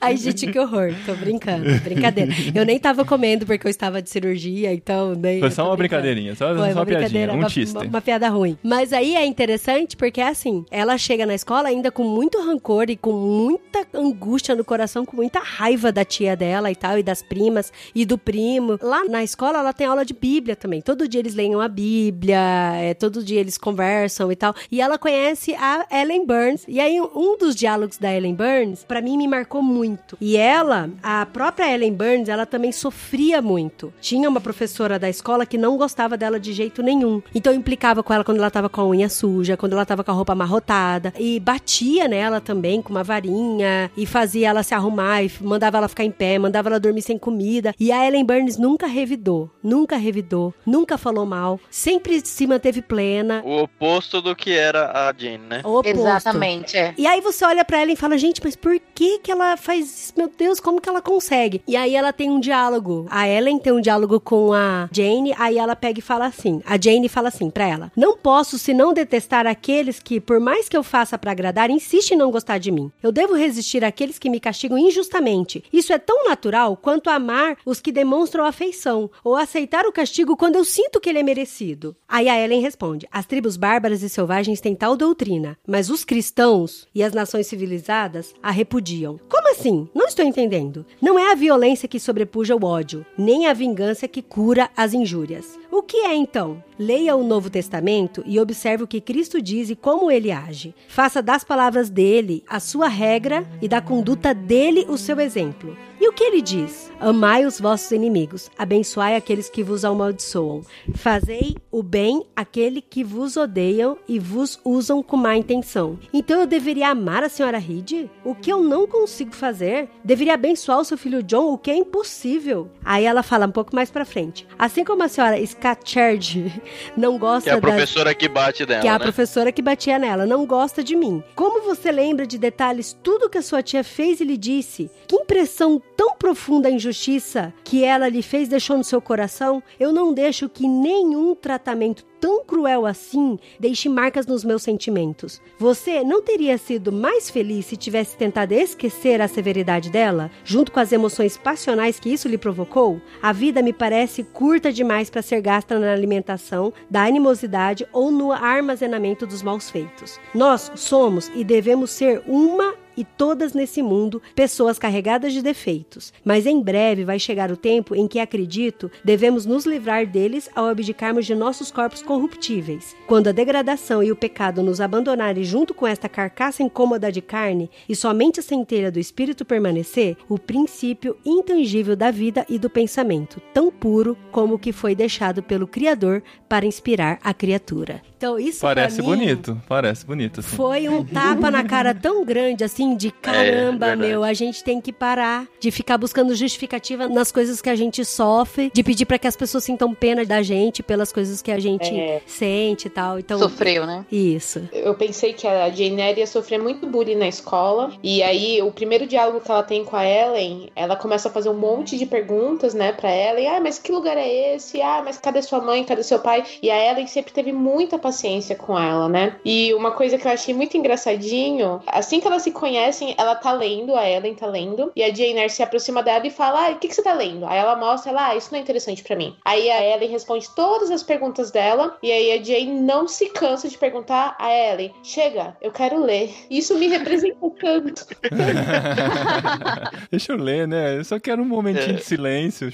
[0.00, 0.92] Ai, gente, que horror.
[1.06, 1.80] Tô brincando.
[1.80, 2.32] Brincadeira.
[2.54, 5.14] Eu nem tava comendo porque eu estava de cirurgia, então...
[5.14, 7.74] Nem, Foi só uma brincadeirinha, só, Foi só uma piadinha, um uma, chiste.
[7.76, 8.56] uma- uma piada ruim.
[8.62, 12.96] Mas aí é interessante porque, assim, ela chega na escola ainda com muito rancor e
[12.96, 17.22] com muita angústia no coração, com muita raiva da tia dela e tal, e das
[17.22, 18.78] primas e do primo.
[18.82, 20.80] Lá na escola ela tem aula de Bíblia também.
[20.82, 22.38] Todo dia eles leem a Bíblia,
[22.76, 24.54] é, todo dia eles conversam e tal.
[24.70, 26.64] E ela conhece a Ellen Burns.
[26.68, 30.16] E aí, um dos diálogos da Ellen Burns, pra mim, me marcou muito.
[30.20, 33.69] E ela, a própria Ellen Burns, ela também sofria muito.
[34.00, 37.22] Tinha uma professora da escola que não gostava dela de jeito nenhum.
[37.34, 40.10] Então implicava com ela quando ela tava com a unha suja, quando ela tava com
[40.10, 41.12] a roupa amarrotada.
[41.18, 45.88] E batia nela também com uma varinha e fazia ela se arrumar e mandava ela
[45.88, 47.74] ficar em pé, mandava ela dormir sem comida.
[47.78, 53.42] E a Ellen Burns nunca revidou, nunca revidou, nunca falou mal, sempre se manteve plena.
[53.44, 55.60] O oposto do que era a Jane, né?
[55.64, 56.00] O oposto.
[56.00, 56.94] Exatamente, é.
[56.98, 59.86] E aí você olha pra ela e fala, gente, mas por que que ela faz
[59.86, 60.12] isso?
[60.16, 61.62] Meu Deus, como que ela consegue?
[61.66, 63.06] E aí ela tem um diálogo.
[63.10, 66.62] A Ellen tem um diálogo com a Jane, aí ela pega e fala assim.
[66.64, 70.76] A Jane fala assim pra ela: "Não posso senão detestar aqueles que, por mais que
[70.76, 72.90] eu faça pra agradar, insistem em não gostar de mim.
[73.02, 75.62] Eu devo resistir àqueles que me castigam injustamente.
[75.72, 80.56] Isso é tão natural quanto amar os que demonstram afeição ou aceitar o castigo quando
[80.56, 84.60] eu sinto que ele é merecido." Aí a Ellen responde: "As tribos bárbaras e selvagens
[84.60, 89.18] têm tal doutrina, mas os cristãos e as nações civilizadas a repudiam.
[89.28, 89.88] Como assim?
[89.94, 90.84] Não estou entendendo.
[91.00, 95.58] Não é a violência que sobrepuja o ódio, nem a vingança que cura as injúrias.
[95.70, 96.62] O que é então?
[96.78, 100.74] Leia o Novo Testamento e observe o que Cristo diz e como ele age.
[100.88, 105.76] Faça das palavras dele a sua regra e da conduta dele o seu exemplo.
[106.00, 106.90] E o que ele diz?
[106.98, 110.62] Amai os vossos inimigos, abençoai aqueles que vos amaldiçoam,
[110.94, 115.98] fazei o bem àquele que vos odeiam e vos usam com má intenção.
[116.12, 118.08] Então eu deveria amar a senhora Reed?
[118.24, 119.88] O que eu não consigo fazer?
[120.04, 122.70] Deveria abençoar o seu filho John, o que é impossível.
[122.84, 124.46] Aí ela fala um pouco mais pra frente.
[124.58, 126.62] Assim como a senhora Scatcherd
[126.96, 129.04] não gosta Que é a das- professora que bate dela, que é a né?
[129.04, 131.22] professora que batia nela, não gosta de mim.
[131.34, 134.90] Como você lembra de detalhes tudo que a sua tia fez e lhe disse?
[135.06, 139.62] Que impressão tão profunda a injustiça que ela lhe fez deixou no seu coração?
[139.78, 145.42] Eu não deixo que nenhum tratamento tão cruel assim deixe marcas nos meus sentimentos.
[145.58, 150.80] Você não teria sido mais feliz se tivesse tentado esquecer a severidade dela, junto com
[150.80, 152.98] as emoções passionais que isso lhe provocou?
[153.20, 158.32] A vida me parece curta demais para ser gasta na alimentação da animosidade ou no
[158.32, 160.18] armazenamento dos maus feitos.
[160.34, 166.12] Nós somos e devemos ser uma e todas nesse mundo pessoas carregadas de defeitos.
[166.24, 170.66] Mas em breve vai chegar o tempo em que acredito devemos nos livrar deles ao
[170.66, 172.96] abdicarmos de nossos corpos corruptíveis.
[173.06, 177.70] Quando a degradação e o pecado nos abandonarem junto com esta carcaça incômoda de carne
[177.88, 183.40] e somente a centelha do espírito permanecer, o princípio intangível da vida e do pensamento,
[183.52, 188.02] tão puro como o que foi deixado pelo Criador para inspirar a criatura.
[188.16, 190.40] Então isso Parece mim, bonito, parece bonito.
[190.40, 190.56] Assim.
[190.56, 194.00] foi um tapa na cara tão grande assim de caramba, verdade.
[194.00, 198.04] meu, a gente tem que parar de ficar buscando justificativa nas coisas que a gente
[198.04, 201.58] sofre, de pedir pra que as pessoas sintam pena da gente pelas coisas que a
[201.58, 202.20] gente É.
[202.26, 203.18] sente e tal.
[203.18, 204.04] Então, Sofreu, né?
[204.10, 204.68] Isso.
[204.72, 207.92] Eu pensei que a Jane Eyre ia sofrer muito bullying na escola.
[208.02, 211.48] E aí, o primeiro diálogo que ela tem com a Ellen, ela começa a fazer
[211.48, 213.48] um monte de perguntas, né, pra Ellen.
[213.48, 214.80] Ah, mas que lugar é esse?
[214.80, 215.84] Ah, mas cadê sua mãe?
[215.84, 216.44] Cadê seu pai?
[216.62, 219.36] E a Ellen sempre teve muita paciência com ela, né?
[219.44, 223.52] E uma coisa que eu achei muito engraçadinho, assim que elas se conhecem, ela tá
[223.52, 226.70] lendo, a Ellen tá lendo, e a Jane Eyre se aproxima dela e fala: Ah,
[226.70, 227.44] o que, que você tá lendo?
[227.46, 229.34] Aí ela mostra, ela, ah, isso não é interessante pra mim.
[229.44, 233.68] Aí a Ellen responde todas as perguntas dela, e aí a Jane não se cansa
[233.68, 236.32] de perguntar a Ellen: Chega, eu quero ler.
[236.50, 238.06] Isso me representa tanto.
[240.10, 240.98] Deixa eu ler, né?
[240.98, 241.92] Eu só quero um momentinho É.
[241.94, 242.72] de silêncio.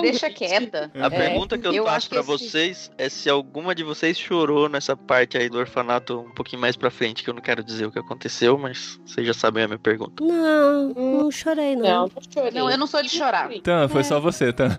[0.00, 0.90] Deixa quieta.
[1.00, 4.18] A pergunta que eu, eu faço que pra esse- vocês é se alguma de vocês
[4.18, 7.62] chorou nessa parte aí do orfanato um pouquinho mais pra frente, que eu não quero
[7.64, 10.22] dizer o que aconteceu, mas vocês já sabem a minha pergunta.
[10.22, 11.82] Não, não chorei, não.
[11.82, 12.50] Não, não chorei.
[12.52, 13.50] Não, eu não sou de chorar.
[13.52, 14.78] Então, foi só você, tá?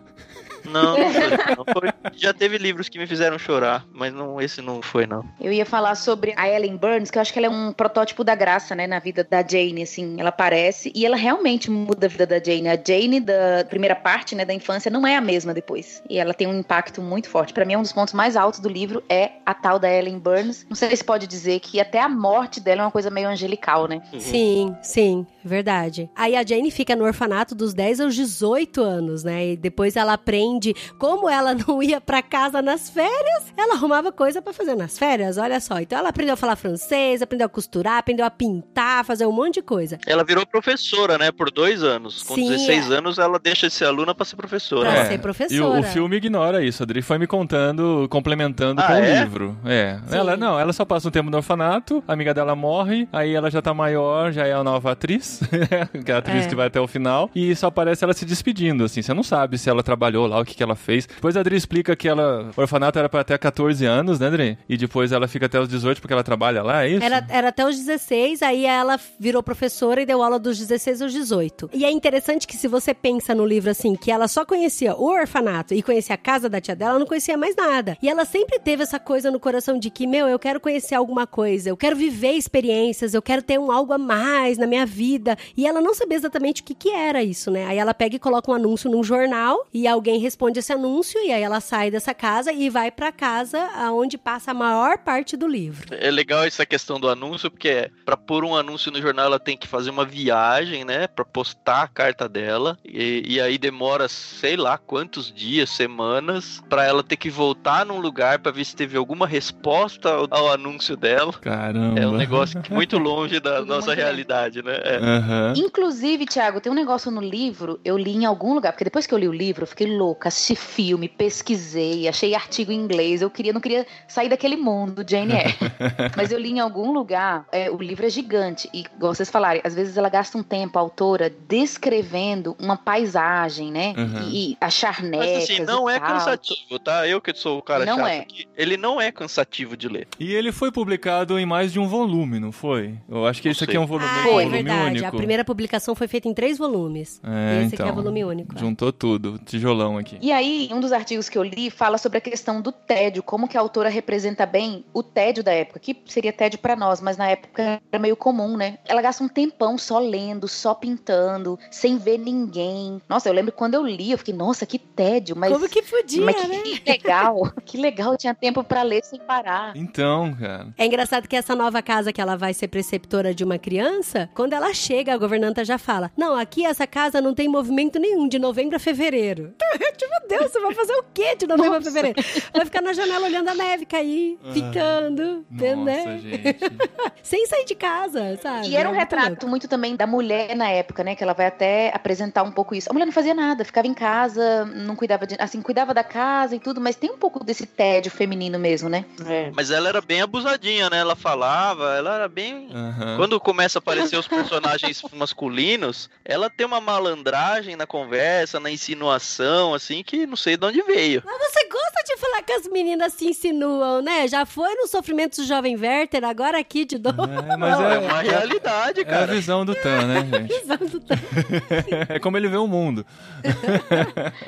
[0.66, 2.12] Não, não foi, não foi.
[2.14, 5.24] Já teve livros que me fizeram chorar, mas não, esse não foi, não.
[5.40, 8.24] Eu ia falar sobre a Ellen Burns, que eu acho que ela é um protótipo
[8.24, 10.16] da graça, né, na vida da Jane, assim.
[10.20, 12.70] Ela aparece e ela realmente muda a vida da Jane.
[12.70, 16.02] A Jane da primeira parte, né, da infância, não é a mesma depois.
[16.10, 17.54] E ela tem um impacto muito forte.
[17.54, 20.66] Pra mim, um dos pontos mais altos do livro é a tal da Ellen Burns.
[20.70, 23.88] Não sei se pode dizer que até a morte dela é uma coisa meio angelical,
[23.88, 24.02] né?
[24.20, 26.10] Sim, sim, verdade.
[26.16, 29.48] Aí a Jane fica no orfanato dos 10 aos 18 anos, né?
[29.54, 34.42] E depois ela aprende como ela não ia pra casa nas férias, ela arrumava coisa
[34.42, 35.80] pra fazer nas férias, olha só.
[35.80, 39.56] Então ela aprendeu a falar francês, aprendeu a costurar, aprendeu a pintar, fazer um monte
[39.56, 39.98] de coisa.
[40.06, 42.24] Ela virou professora, né, por dois anos.
[42.24, 42.96] Com Sim, 16 é.
[42.96, 44.90] anos, ela deixa de ser aluna pra ser professora.
[44.90, 45.78] Pra É, ser E professora.
[45.78, 46.82] o, o filme ignora isso.
[46.82, 49.00] A Adri foi me contando, complementando Ah, com é?
[49.20, 49.58] o livro.
[49.66, 50.00] É.
[50.08, 50.16] Sim.
[50.18, 53.50] Ela, não, ela só passa um tempo no orfanato, a amiga dela morre, aí ela
[53.50, 55.31] já tá maior, já é a nova atriz,
[56.06, 56.50] que é a atriz É.
[56.50, 59.02] que vai até o final, e só aparece ela se despedindo, assim.
[59.02, 61.06] Você não sabe se ela trabalhou lá o que, que ela fez.
[61.08, 62.52] Depois a Adri explica que ela.
[62.56, 64.58] O orfanato era pra até 14 anos, né, Adri?
[64.68, 67.04] E depois ela fica até os 18 porque ela trabalha lá, é isso?
[67.04, 71.14] Era, era até os 16, aí ela virou professora e deu aula dos 16 aos
[71.14, 71.70] 18.
[71.74, 75.06] E é interessante que se você pensa no livro assim, que ela só conhecia o
[75.12, 77.98] orfanato e conhecia a casa da tia dela, ela não conhecia mais nada.
[78.02, 81.26] E ela sempre teve essa coisa no coração de que, meu, eu quero conhecer alguma
[81.28, 85.21] coisa, eu quero viver experiências, eu quero ter um algo a mais na minha vida.
[85.56, 87.66] E ela não sabia exatamente o que, que era isso, né?
[87.66, 91.32] Aí ela pega e coloca um anúncio num jornal e alguém responde esse anúncio e
[91.32, 95.48] aí ela sai dessa casa e vai pra casa aonde passa a maior parte do
[95.48, 95.88] livro.
[95.92, 99.58] É legal essa questão do anúncio, porque para pôr um anúncio no jornal ela tem
[99.58, 101.08] que fazer uma viagem, né?
[101.08, 102.78] Pra postar a carta dela.
[102.84, 108.00] E, e aí demora sei lá quantos dias, semanas, para ela ter que voltar num
[108.00, 111.34] lugar para ver se teve alguma resposta ao, ao, anúncio dela.
[111.34, 112.00] Caramba.
[112.00, 114.80] É um negócio muito longe da nossa realidade, né?
[114.84, 115.11] É.
[115.18, 115.54] Uhum.
[115.66, 119.14] Inclusive, Thiago, tem um negócio no livro, eu li em algum lugar, porque depois que
[119.14, 123.30] eu li o livro, eu fiquei louca, assisti filme, pesquisei, achei artigo em inglês, eu
[123.30, 125.56] queria, não queria sair daquele mundo, Jane Eyre.
[126.16, 129.62] Mas eu li em algum lugar, é, o livro é gigante, e como vocês falarem,
[129.64, 133.94] às vezes ela gasta um tempo, a autora, descrevendo uma paisagem, né?
[133.98, 134.30] Uhum.
[134.30, 135.26] E, e a charneca.
[135.26, 136.08] Mas assim, não é tal.
[136.10, 137.08] cansativo, tá?
[137.08, 138.20] Eu que sou o cara Não chato é.
[138.20, 138.48] aqui.
[138.56, 140.08] Ele não é cansativo de ler.
[140.20, 142.96] E ele foi publicado em mais de um volume, não foi?
[143.10, 145.18] Eu acho que Não esse aqui é um volume, Ah, um é volume único.
[145.18, 147.20] A primeira publicação foi feita em três volumes.
[147.24, 148.56] É, e esse então, aqui é volume único.
[148.56, 148.60] é.
[148.60, 150.18] Juntou tudo, tijolão aqui.
[150.22, 153.48] E aí, um dos artigos que eu li fala sobre a questão do tédio, como
[153.48, 157.18] que a autora representa bem o tédio da época, que seria tédio pra nós, mas
[157.18, 158.78] na época era meio comum, né?
[158.86, 163.02] Ela gasta um tempão só lendo, só pintando, sem ver ninguém.
[163.08, 166.22] Nossa, eu lembro quando eu li, eu fiquei, nossa, que tédio, mas Como que podia,
[166.24, 166.58] mas que, né?
[166.62, 169.76] que legal, que legal, tinha tempo pra ler sem parar.
[169.76, 170.68] Então, cara.
[170.78, 174.54] É engraçado que essa nova casa que ela vai ser preceptora de uma criança, quando
[174.54, 178.38] ela chega, a governanta já fala: Não, aqui essa casa não tem movimento nenhum, de
[178.40, 179.54] novembro a fevereiro.
[179.98, 182.22] tipo, meu Deus, você vai fazer o quê de novembro a fevereiro?
[182.54, 186.20] Vai ficar na janela olhando a neve cair, pintando, Nossa, né?
[186.20, 186.58] gente.
[187.24, 188.70] Sem sair de casa, sabe?
[188.70, 191.16] E era um É muito retrato muito também da mulher na época, né?
[191.16, 192.90] Que ela vai até apresentar um pouco isso.
[192.90, 195.36] A mulher não fazia nada, ficava em casa, não cuidava de.
[195.40, 199.06] Assim, cuidava da casa e tudo, mas tem um pouco desse tédio feminino mesmo, né?
[199.26, 199.52] É.
[199.56, 201.00] Mas ela era bem abusadinha, né?
[201.00, 202.70] Ela falava, ela era bem.
[202.74, 203.18] Aham.
[203.18, 204.81] Quando começa a aparecer os personagens
[205.14, 210.82] masculinos, ela tem uma malandragem na conversa, na insinuação, assim, que não sei de onde
[210.84, 211.22] veio.
[211.22, 214.28] Você gosta de falar que as meninas se insinuam, né?
[214.28, 217.24] Já foi no Sofrimento do Jovem Werther, agora aqui de novo.
[217.24, 219.34] É, mas É é, uma realidade, é a cara.
[219.34, 220.54] visão do Tan, né, gente?
[220.54, 221.16] Exato, tá.
[222.10, 223.06] É como ele vê o mundo.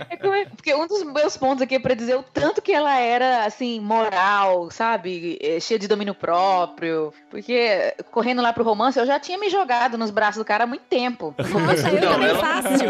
[0.10, 2.72] É como é- Porque um dos meus pontos aqui é pra dizer o tanto que
[2.72, 5.38] ela era, assim, moral, sabe?
[5.42, 7.14] É, Cheia de domínio próprio.
[7.30, 10.68] Porque correndo lá pro romance, eu já tinha me jogado nos braços do cara há
[10.68, 11.34] muito tempo.
[11.38, 12.88] Nossa, eu Não, também ela- fácil.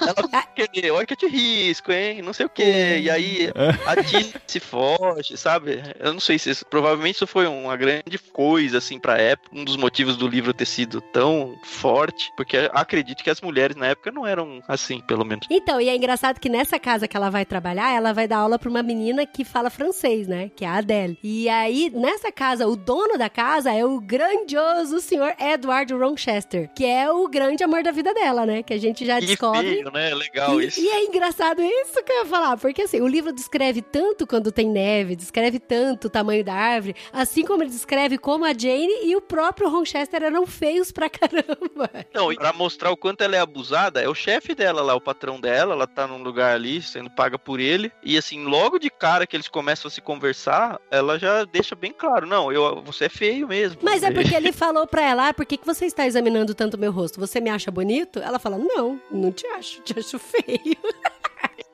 [0.00, 2.22] Ela olha que eu te risco, hein?
[2.22, 2.98] Não sei o quê.
[3.02, 3.50] E aí
[3.86, 5.82] a Tilly se foge, sabe?
[5.98, 9.50] Eu não sei se isso, provavelmente isso foi uma grande coisa, assim, pra época.
[9.56, 12.30] Um dos motivos do livro ter sido tão forte.
[12.36, 15.46] Porque acredito que as mulheres na época não eram assim, pelo menos.
[15.50, 18.58] Então, e é engraçado que nessa casa que ela vai trabalhar, ela vai dar aula
[18.58, 20.50] pra uma menina que fala francês, né?
[20.54, 21.18] Que é a Adele.
[21.22, 26.84] E aí, nessa casa, o dono da casa é o grandioso senhor Edward Ronchester, que
[26.84, 28.62] é o grande amor da vida dela, né?
[28.62, 29.62] Que a gente já Que descobre.
[29.62, 30.14] feio, né?
[30.14, 30.80] Legal E, isso.
[30.80, 34.50] e é engraçado isso que eu ia falar, porque assim, o livro descreve tanto quando
[34.52, 39.04] tem neve, descreve tanto o tamanho da árvore, assim como ele descreve como a Jane
[39.04, 41.90] e o próprio Ronchester eram feios pra caramba.
[42.14, 45.00] Não, e pra mostrar o quanto ela é abusada, é o chefe dela lá, o
[45.00, 48.90] patrão dela, ela tá num lugar ali, sendo paga por ele, e assim, logo de
[48.90, 53.06] cara que eles começam a se conversar, ela já deixa bem claro, não, eu, você
[53.06, 53.78] é feio mesmo.
[53.82, 56.78] Mas é porque ele falou pra ela, ah, por que, que você está examinando tanto
[56.78, 57.20] meu rosto?
[57.20, 58.18] Você me acha bonito?
[58.18, 60.76] Ela fala, não, não te acho, te acho feio.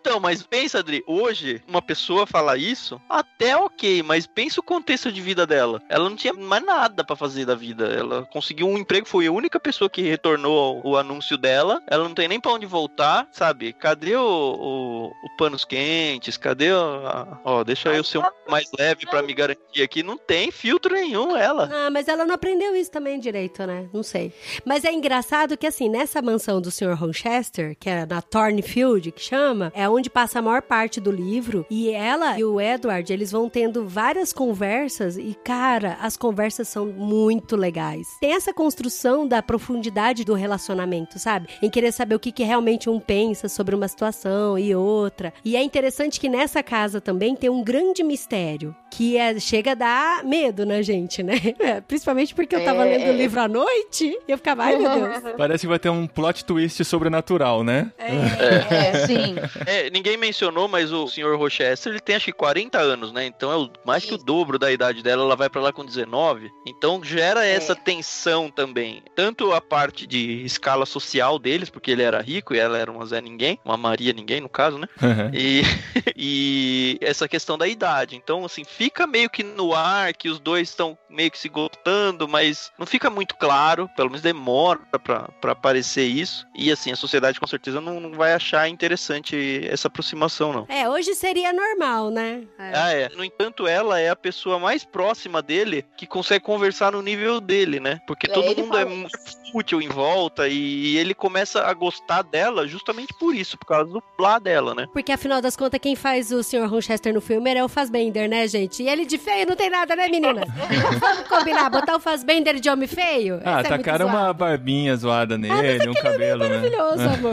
[0.08, 5.12] Então, mas pensa, Adri, hoje, uma pessoa falar isso, até ok, mas pensa o contexto
[5.12, 5.82] de vida dela.
[5.86, 7.84] Ela não tinha mais nada pra fazer da vida.
[7.88, 11.82] Ela conseguiu um emprego, foi a única pessoa que retornou o anúncio dela.
[11.86, 13.74] Ela não tem nem pra onde voltar, sabe?
[13.74, 16.38] Cadê o, o, o panos quentes?
[16.38, 20.02] Cadê a- ó, deixa eu ser um mais leve pra me garantir aqui.
[20.02, 21.68] Não tem filtro nenhum, ela.
[21.70, 23.86] Ah, mas ela não aprendeu isso também direito, né?
[23.92, 24.32] Não sei.
[24.64, 26.94] Mas é engraçado que, assim, nessa mansão do Sr.
[26.94, 31.66] Rochester, que é na Thornfield, que chama, é onde passa a maior parte do livro.
[31.70, 36.86] E ela e o Edward, eles vão tendo várias conversas e, cara, as conversas são
[36.86, 38.06] muito legais.
[38.20, 41.48] Tem essa construção da profundidade do relacionamento, sabe?
[41.62, 45.32] Em querer saber o que, que realmente um pensa sobre uma situação e outra.
[45.44, 49.74] E é interessante que nessa casa também tem um grande mistério, que é, chega a
[49.74, 51.34] dar medo na gente, né?
[51.58, 53.16] É, principalmente porque eu tava É, lendo o é.
[53.16, 55.34] livro à noite e eu ficava, ai meu Deus.
[55.36, 57.90] Parece que vai ter um plot twist sobrenatural, né?
[57.98, 59.34] É, sim.
[59.66, 61.36] É, É, ninguém mencionou, mas o Sr.
[61.36, 63.26] Rochester, ele tem acho que 40 anos, né?
[63.26, 65.84] Então é o- mais que o dobro da idade dela, ela vai pra lá com
[65.84, 66.50] 19.
[66.66, 69.02] Então gera essa tensão também.
[69.14, 73.06] Tanto a parte de escala social deles, porque ele era rico e ela era uma
[73.06, 74.88] Zé Ninguém, uma Maria Ninguém, no caso, né?
[75.32, 75.62] E,
[76.16, 78.16] e essa questão da idade.
[78.16, 82.26] Então, assim, fica meio que no ar que os dois estão meio que se gostando,
[82.28, 86.46] mas não fica muito claro, pelo menos demora pra, pra aparecer isso.
[86.56, 90.66] E assim, a sociedade com certeza não, não vai achar interessante essa aproximação, não.
[90.68, 92.42] É, hoje seria normal, né?
[92.58, 92.72] É.
[92.74, 93.08] Ah, é.
[93.10, 97.78] No entanto, ela é a pessoa mais próxima dele que consegue conversar no nível dele,
[97.80, 98.00] né?
[98.06, 99.16] Porque É, todo mundo é muito
[99.52, 104.02] fútil em volta e ele começa a gostar dela justamente por isso, por causa do
[104.16, 104.86] blá dela, né?
[104.92, 106.66] Porque afinal das contas, quem faz o Sr.
[106.68, 108.82] Rochester no filme é o Fassbender, né, gente?
[108.82, 110.42] E ele de feio não tem nada, né, menina?
[111.00, 113.40] Vamos combinar, botar o Fassbender de homem feio?
[113.44, 114.34] Ah, Essa é muito tacaram uma zoado.
[114.38, 116.48] barbinha zoada nele, um cabelo, né?
[116.48, 117.32] Maravilhoso, amor.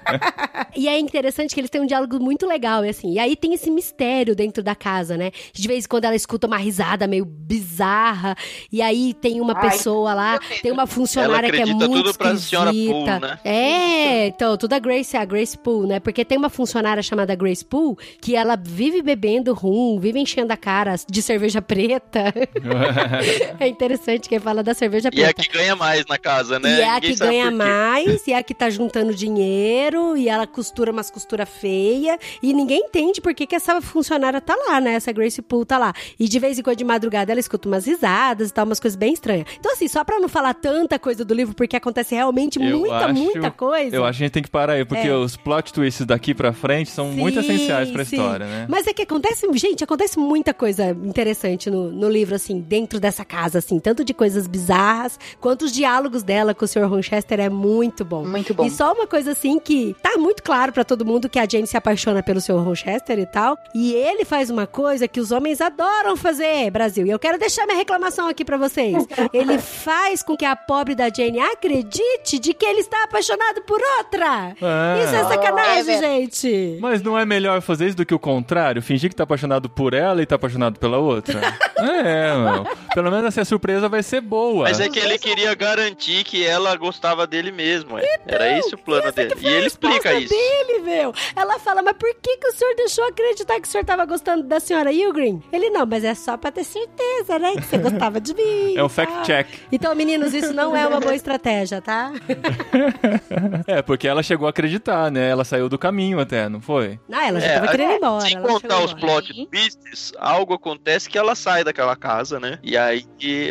[0.76, 3.12] e é interessante que eles têm um diálogo muito legal, e assim.
[3.12, 5.30] E aí tem esse mistério dentro da casa, né?
[5.52, 8.36] De vez em quando ela escuta uma risada meio bizarra.
[8.72, 12.32] E aí tem uma Ai, pessoa lá, tem uma funcionária que é muito tudo pra
[12.32, 12.60] esquisita.
[12.90, 13.38] Poole, né?
[13.44, 16.00] É, então, tudo a Grace, a Grace Poole, né?
[16.00, 20.56] Porque tem uma funcionária chamada Grace Poole que ela vive bebendo rum, vive enchendo a
[20.56, 22.32] cara de cerveja preta.
[23.58, 25.42] é interessante que ele fala da cerveja E é a preta.
[25.42, 26.78] que ganha mais na casa, né?
[26.78, 30.28] E é a Ninguém que ganha mais, e é a que tá juntando dinheiro, e
[30.28, 31.10] ela costura umas
[31.46, 34.94] feia, e ninguém entende por que, que essa funcionária tá lá, né?
[34.94, 35.92] Essa Grace Poole tá lá.
[36.18, 38.96] E de vez em quando, de madrugada, ela escuta umas risadas e tal, umas coisas
[38.96, 39.46] bem estranhas.
[39.58, 42.96] Então, assim, só pra não falar tanta coisa do livro, porque acontece realmente Eu muita,
[43.06, 43.94] acho- muita coisa.
[43.96, 45.14] Eu acho que a gente tem que parar aí, porque É.
[45.14, 48.16] os plot twists daqui pra frente são muito Sim, essenciais pra sim.
[48.16, 48.66] história, né?
[48.68, 53.24] Mas é que acontece, gente, acontece muita coisa interessante no, no livro, assim, dentro dessa
[53.24, 56.86] casa, assim, tanto de coisas bizarras, quanto os diálogos dela com o Sr.
[56.88, 58.26] Rochester é muito bom.
[58.26, 58.64] Muito bom.
[58.64, 61.66] E só uma coisa assim que tá muito claro pra todo mundo que a Jane
[61.66, 62.58] se apaixona pelo Sr.
[62.62, 67.06] Rochester e tal, e ele faz uma coisa que os homens adoram fazer, Brasil.
[67.06, 69.06] E eu quero deixar minha reclamação aqui pra vocês.
[69.32, 73.80] Ele faz com que a pobre da Jane acredite de que ele está apaixonado por
[73.98, 74.54] outra.
[74.60, 74.98] Ah.
[75.04, 76.78] Isso é sacanagem, É, gente.
[76.80, 78.82] Mas não é melhor fazer isso do que o contrário?
[78.82, 81.40] Fingir que tá apaixonado por ela e tá apaixonado pela outra?
[81.78, 82.66] é, mano.
[82.94, 84.64] Pelo menos assim a surpresa vai ser boa.
[84.64, 87.98] Mas é que ele queria garantir que ela gostava dele mesmo.
[87.98, 88.20] é.
[88.26, 89.34] Era esse o plano essa dele.
[89.40, 90.28] E ele explica isso.
[90.34, 91.12] dele, meu.
[91.36, 94.42] Ela fala, mas por que, que o senhor deixou acreditar que o senhor tava gostando
[94.42, 95.42] da senhora Ilgrim?
[95.52, 97.54] Ele, não, mas é só pra ter certeza, né?
[97.56, 98.74] Que você gostava de mim.
[98.80, 99.46] É um e fact tal." check.
[99.72, 102.12] Então, meninos, isso não é uma boa estratégia, tá?
[103.66, 105.28] É, porque ela chegou a acreditar, né?
[105.28, 106.98] Ela saiu do caminho até, não foi?
[107.08, 108.30] Não, ela já É, tava querendo ir embora.
[108.30, 112.58] Não contar os plot twists, algo acontece que ela sai daquela casa, né?
[112.62, 113.04] E aí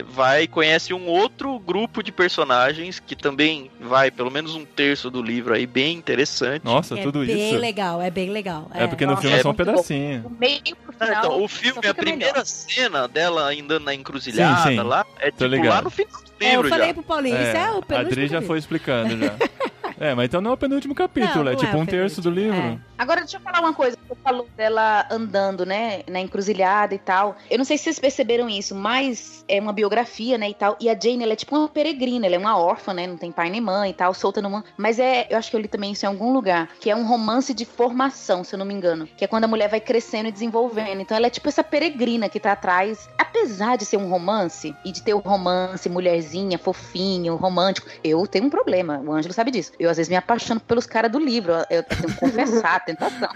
[0.07, 5.09] vai e conhece um outro grupo de personagens que também vai, pelo menos um terço
[5.09, 6.63] do livro aí, bem interessante.
[6.63, 7.58] Nossa, É tudo bem isso.
[7.59, 8.69] Legal, é bem legal.
[8.73, 9.57] É porque no Nossa, filme é é só um bom.
[9.57, 10.35] pedacinho.
[10.39, 11.25] Meio pro Ah, final.
[11.25, 12.45] então, o filme, a primeira melhor.
[12.45, 14.81] cena dela andando na encruzilhada Sim, sim.
[14.81, 16.93] lá, é tipo lá no final do É, eu livro falei já.
[16.93, 19.35] pro Paulinho, isso é o a penúltimo Adri já foi explicando já.
[20.01, 21.85] É, mas então não é o penúltimo capítulo, Não, é não tipo é o um
[21.85, 22.79] terço do livro.
[22.99, 23.97] Agora, deixa eu falar uma coisa.
[24.09, 26.03] Você falou dela andando, né?
[26.05, 27.37] Na encruzilhada e tal.
[27.49, 30.49] Eu não sei se vocês perceberam isso, mas é uma biografia, né?
[30.49, 30.75] E tal.
[30.81, 32.25] E a Jane, ela é tipo uma peregrina.
[32.25, 33.07] Ela é uma órfã, né?
[33.07, 34.65] Não tem pai nem mãe e tal, solta mundo.
[34.75, 36.67] Mas é, eu acho que eu li também isso em algum lugar.
[36.77, 39.07] Que é um romance de formação, se eu não me engano.
[39.15, 40.99] Que é quando a mulher vai crescendo e desenvolvendo.
[40.99, 43.09] Então ela é tipo essa peregrina que tá atrás.
[43.17, 48.43] Apesar de ser um romance e de ter o romance, mulherzinha, fofinho, romântico, eu tenho
[48.43, 49.01] um problema.
[49.05, 49.71] O Ângelo sabe disso.
[49.79, 51.53] Eu às vezes me apaixono pelos caras do livro.
[51.69, 53.29] Eu, tenho que confessar, tentação.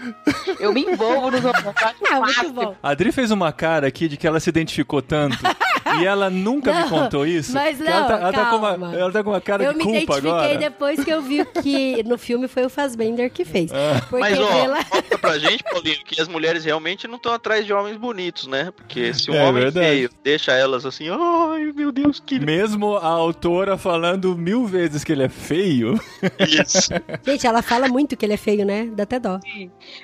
[0.58, 1.74] Eu me envolvo nos romances.
[2.10, 2.76] Ah, muito bom.
[2.82, 5.38] A Adri fez uma cara aqui de que ela se identificou tanto
[6.00, 7.52] e ela nunca me Não, contou isso.
[7.52, 9.72] mas que ela, não, tá, ela, tá com uma, ela tá com uma cara Eu
[9.72, 10.56] de me culpa identifiquei agora.
[10.58, 13.70] depois que eu vi que no filme foi o Fassbender que fez.
[14.08, 17.64] Porque Mas, ó, pela- conta pra gente, Paulinho, que as mulheres realmente não estão atrás
[17.66, 18.72] de homens bonitos, né?
[18.74, 19.86] Porque se um É homem verdade.
[19.86, 25.12] feio deixa elas assim, ai meu Deus, que Mesmo a autora falando mil vezes que
[25.12, 26.00] ele é feio.
[26.40, 26.88] isso.
[27.24, 28.88] Gente, ela fala muito que ele é feio, né?
[28.92, 29.38] Dá até dó.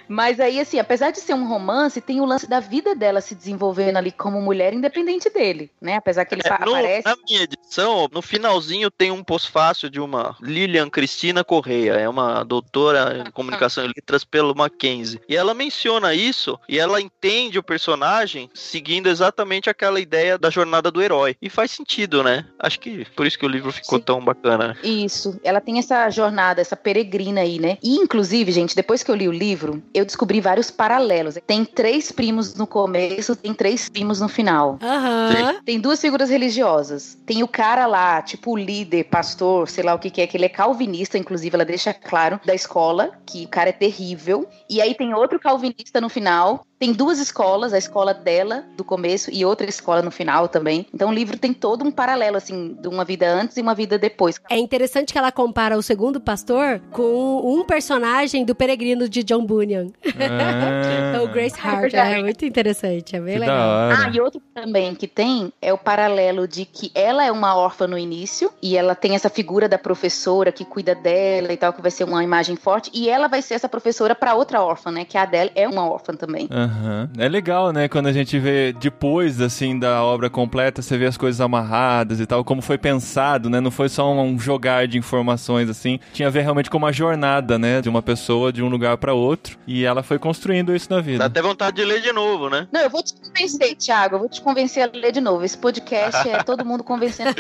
[0.09, 3.35] Mas aí, assim, apesar de ser um romance, tem o lance da vida dela se
[3.35, 5.97] desenvolvendo ali como mulher independente dele, né?
[5.97, 7.09] Apesar que ele É, no- aparece.
[7.09, 12.43] na minha edição, no finalzinho tem um pós-fácil de uma Lilian Cristina Correia, é uma
[12.45, 15.21] doutora em comunicação e letras pelo Mackenzie.
[15.29, 20.91] E ela menciona isso e ela entende o personagem seguindo exatamente aquela ideia da jornada
[20.91, 21.37] do herói.
[21.41, 22.45] E faz sentido, né?
[22.59, 24.05] Acho que por isso que o livro ficou Sim.
[24.05, 24.77] tão bacana.
[24.83, 27.79] Isso, ela tem essa jornada, essa peregrina aí, né?
[27.83, 31.37] E, inclusive, gente, depois que eu li o livro, eu descobri vários paralelos.
[31.47, 34.79] Tem três primos no começo, tem três primos no final.
[34.83, 35.35] Aham.
[35.35, 37.19] Tem tem duas figuras religiosas.
[37.27, 40.47] Tem o cara lá, tipo líder, pastor, sei lá o que, que é, que ele
[40.47, 44.49] é calvinista, inclusive ela deixa claro, da escola, que o cara é terrível.
[44.69, 49.31] E aí tem outro calvinista no final, tem duas escolas, a escola dela do começo
[49.31, 50.87] e outra escola no final também.
[50.95, 53.99] Então o livro tem todo um paralelo, assim, de uma vida antes e uma vida
[53.99, 54.41] depois.
[54.49, 59.45] É interessante que ela compara o segundo pastor com um personagem do Peregrino de John
[59.45, 59.89] Bunyan.
[60.07, 61.83] Ah, o Grace Hart.
[61.83, 62.15] verdade.
[62.15, 63.91] É muito interessante, é bem que legal.
[63.91, 67.87] Ah, e outro também que tem é o paralelo de que ela é uma órfã
[67.87, 71.83] no início e ela tem essa figura da professora que cuida dela e tal, que
[71.83, 75.05] vai ser uma imagem forte, e ela vai ser essa professora para outra órfã, né?
[75.05, 76.49] Que a Adele é uma órfã também.
[76.71, 77.09] Aham.
[77.19, 77.89] É legal, né?
[77.89, 82.27] Quando a gente vê depois, assim, da obra completa, você vê as coisas amarradas e
[82.27, 83.61] tal, como foi pensado, né?
[83.61, 85.99] Não foi só um jogar de informações, assim.
[86.13, 87.81] Tinha a ver realmente com uma jornada, né?
[87.81, 89.59] De uma pessoa de um lugar pra outro.
[89.67, 91.25] E ela foi construindo isso na Dá vida.
[91.25, 92.69] até vontade de ler de novo, né?
[92.73, 94.15] Não, eu vou te convencer, Thiago.
[94.15, 95.45] Eu vou te convencer a ler de novo.
[95.45, 97.35] Esse podcast é todo mundo convencendo o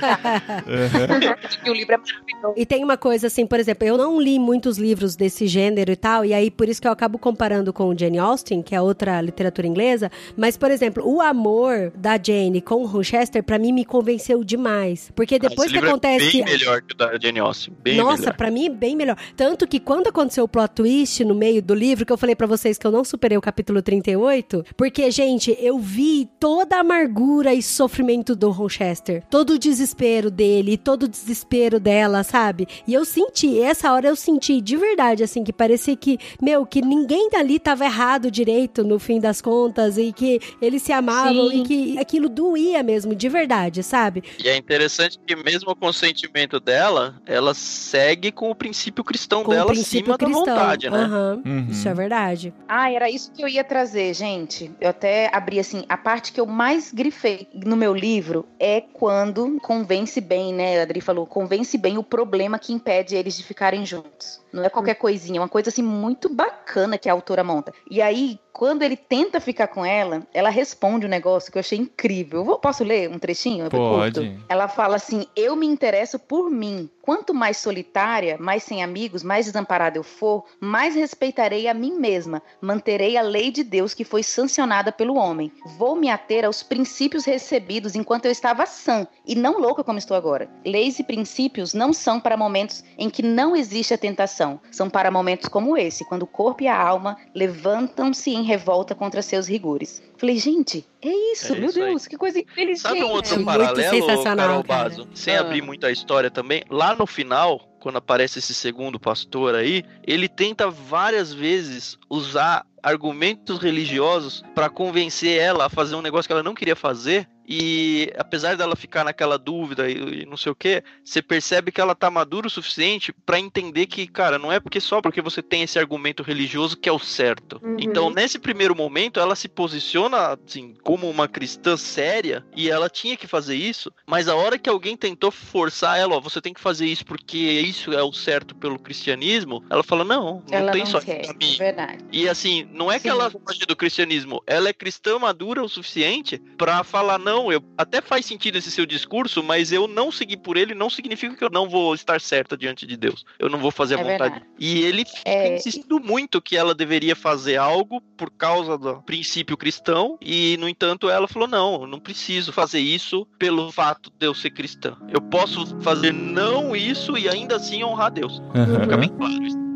[1.48, 2.54] de que o livro é maravilhoso.
[2.56, 5.96] E tem uma coisa assim, por exemplo, eu não li muitos livros desse gênero e
[5.96, 9.19] tal, e aí por isso que eu acabo comparando com Jane Austen, que é outra
[9.22, 13.84] literatura inglesa, mas, por exemplo, o amor da Jane com o Rochester, pra mim, me
[13.84, 15.10] convenceu demais.
[15.14, 16.40] Porque depois Esse que livro acontece...
[16.40, 17.74] É bem melhor que o da Jane Austen.
[17.82, 19.16] Bem Nossa, pra mim é bem melhor.
[19.36, 22.46] Tanto que quando aconteceu o plot twist no meio do livro, que eu falei pra
[22.46, 27.52] vocês que eu não superei o capítulo 38, porque, gente, eu vi toda a amargura
[27.54, 29.22] e sofrimento do Rochester.
[29.30, 32.66] Todo o desespero dele, todo o desespero dela, sabe?
[32.86, 36.80] E eu senti, essa hora eu senti de verdade, assim, que parecia que, meu, que
[36.82, 41.62] ninguém dali tava errado direito no fim das contas e que eles se amavam Sim.
[41.62, 44.22] e que aquilo doía mesmo, de verdade, sabe?
[44.38, 49.42] E é interessante que mesmo com o sentimento dela, ela segue com o princípio cristão
[49.42, 50.44] Com dela princípio acima da cristão.
[50.44, 50.98] vontade, né?
[50.98, 51.66] Aham, Uhum.
[51.70, 52.54] Isso é verdade.
[52.68, 54.70] Ah, era isso que eu ia trazer, gente.
[54.80, 59.58] Eu até abri assim, a parte que eu mais grifei no meu livro é quando
[59.60, 60.78] convence bem, né?
[60.78, 64.40] A Adri falou, convence bem o problema que impede eles de ficarem juntos.
[64.52, 67.72] Não é qualquer coisinha, é uma coisa assim muito bacana que a autora monta.
[67.90, 71.78] E aí, quando ele tenta ficar com ela, ela responde um negócio que eu achei
[71.78, 72.40] incrível.
[72.40, 73.68] Eu vou- posso ler um trechinho?
[73.70, 74.20] Pode.
[74.48, 76.90] Ela fala assim: Eu me interesso por mim.
[77.02, 82.42] Quanto mais solitária, mais sem amigos, mais desamparada eu for, mais respeitarei a mim mesma.
[82.60, 85.50] Manterei a lei de Deus que foi sancionada pelo homem.
[85.78, 90.16] Vou me ater aos princípios recebidos enquanto eu estava sã e não louca como estou
[90.16, 90.50] agora.
[90.64, 94.60] Leis e princípios não são para momentos em que não existe a tentação.
[94.70, 99.22] São para momentos como esse, quando o corpo e a alma levantam-se em revolta contra
[99.22, 100.02] seus rigores.
[100.20, 101.86] Falei, gente, é isso, É meu isso aí.
[101.86, 102.80] Deus, que coisa inteligente.
[102.80, 104.62] Sabe um outro Muito paralelo, Carol.
[104.62, 105.08] Bazo?
[105.14, 105.40] Sem Ah.
[105.40, 110.28] abrir muito a história também, lá no final, quando aparece esse segundo pastor aí, ele
[110.28, 116.42] tenta várias vezes usar argumentos religiosos para convencer ela a fazer um negócio que ela
[116.42, 117.26] não queria fazer.
[117.52, 121.80] E apesar dela ficar naquela dúvida e, e não sei o que, você percebe que
[121.80, 125.42] ela tá madura o suficiente para entender que, cara, não é porque só porque você
[125.42, 127.60] tem esse argumento religioso que é o certo.
[127.60, 127.76] Uhum.
[127.80, 133.16] Então, nesse primeiro momento, ela se posiciona assim como uma cristã séria e ela tinha
[133.16, 136.60] que fazer isso, mas a hora que alguém tentou forçar ela, ó, você tem que
[136.60, 140.82] fazer isso porque isso é o certo pelo cristianismo, ela fala: "Não, não Ela tem
[140.82, 141.56] não só quer, pra é mim".
[141.56, 142.04] verdade.
[142.12, 143.10] E assim, não é que Sim.
[143.10, 148.00] ela foge do cristianismo, ela é cristã madura o suficiente pra falar não, eu até
[148.00, 151.50] faz sentido esse seu discurso, mas eu não seguir por ele não significa que eu
[151.50, 153.24] não vou estar certa diante de Deus.
[153.38, 154.34] Eu não vou fazer a É vontade.
[154.34, 154.46] verdade.
[154.58, 160.18] E ele É, insistindo muito que ela deveria fazer algo por causa do princípio cristão
[160.20, 164.34] e no entanto ela falou não, eu não preciso fazer isso pelo fato de eu
[164.34, 164.96] ser cristã.
[165.12, 168.40] Eu posso fazer não isso e ainda assim honrar Deus.
[168.54, 168.80] Aham.
[168.82, 169.69] Fica bem claro isso.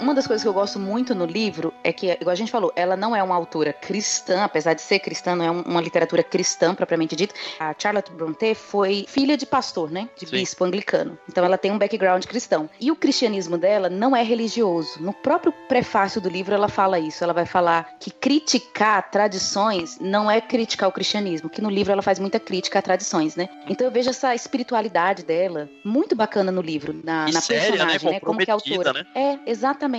[0.00, 2.72] Uma das coisas que eu gosto muito no livro é que, igual a gente falou,
[2.74, 6.22] ela não é uma autora cristã, apesar de ser cristã, não é um- uma literatura
[6.22, 7.34] cristã propriamente dita.
[7.58, 10.08] A Charlotte Brontë foi filha de pastor, né?
[10.16, 10.36] De Sim.
[10.36, 11.18] bispo anglicano.
[11.28, 12.68] Então ela tem um background cristão.
[12.80, 15.02] E o cristianismo dela não é religioso.
[15.02, 17.22] No próprio prefácio do livro ela fala isso.
[17.22, 22.02] Ela vai falar que criticar tradições não é criticar o cristianismo, que no livro ela
[22.02, 23.48] faz muita crítica a tradições, né?
[23.68, 27.70] Então eu vejo essa espiritualidade dela muito bacana no livro, na, na séria, né?
[27.70, 28.20] personagem, né?
[28.20, 29.06] Como que a autora.
[29.14, 29.89] É, exatamente.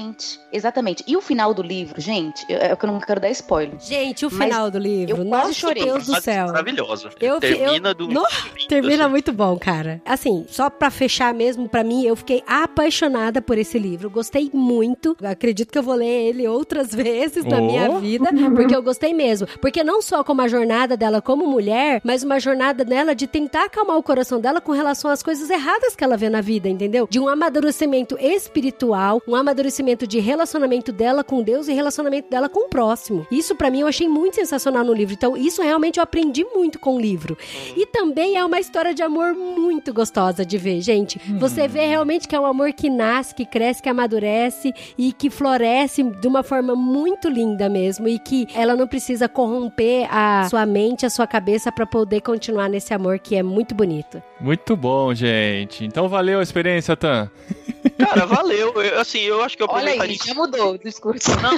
[0.52, 1.04] Exatamente.
[1.08, 3.80] E o final do livro, gente, eu- é que eu não quero dar spoiler.
[3.80, 5.18] Gente, o final do livro.
[5.18, 5.84] eu quase Nossa, chorei.
[5.84, 6.48] Deus do céu.
[6.48, 7.10] Maravilhosa.
[7.20, 8.08] Eu- Termina do.
[8.08, 8.22] No-
[8.56, 9.12] lindo, Termina assim.
[9.12, 10.02] muito bom, cara.
[10.06, 14.10] Assim, só pra fechar mesmo, pra mim, eu fiquei apaixonada por esse livro.
[14.10, 15.16] Gostei muito.
[15.24, 17.66] Acredito que eu vou ler ele outras vezes na Oh.
[17.66, 19.48] minha vida, porque eu gostei mesmo.
[19.62, 23.66] Porque não só como a jornada dela como mulher, mas uma jornada dela de tentar
[23.66, 27.08] acalmar o coração dela com relação às coisas erradas que ela vê na vida, entendeu?
[27.10, 32.68] De um amadurecimento espiritual, um amadurecimento de relacionamento dela com Deus e relacionamento dela com
[32.68, 33.26] o próximo.
[33.32, 35.14] Isso pra mim eu achei muito sensacional no livro.
[35.14, 37.38] Então, isso realmente eu aprendi muito com o livro.
[37.76, 41.20] E também é uma história de amor muito gostosa de ver, gente.
[41.40, 45.30] Você vê realmente que é um amor que nasce, que cresce, que amadurece e que
[45.30, 48.08] floresce de uma forma muito linda mesmo.
[48.08, 52.70] E que ela não precisa corromper a sua mente, a sua cabeça pra poder continuar
[52.70, 54.22] nesse amor que é muito bonito.
[54.40, 55.86] Muito bom, gente.
[55.86, 57.30] Então valeu a experiência, Tan.
[57.98, 58.74] Cara, valeu.
[58.82, 60.18] Eu, assim, eu acho que eu Olha aproveitaria.
[60.22, 61.30] aí, já mudou o discurso.
[61.42, 61.58] Não,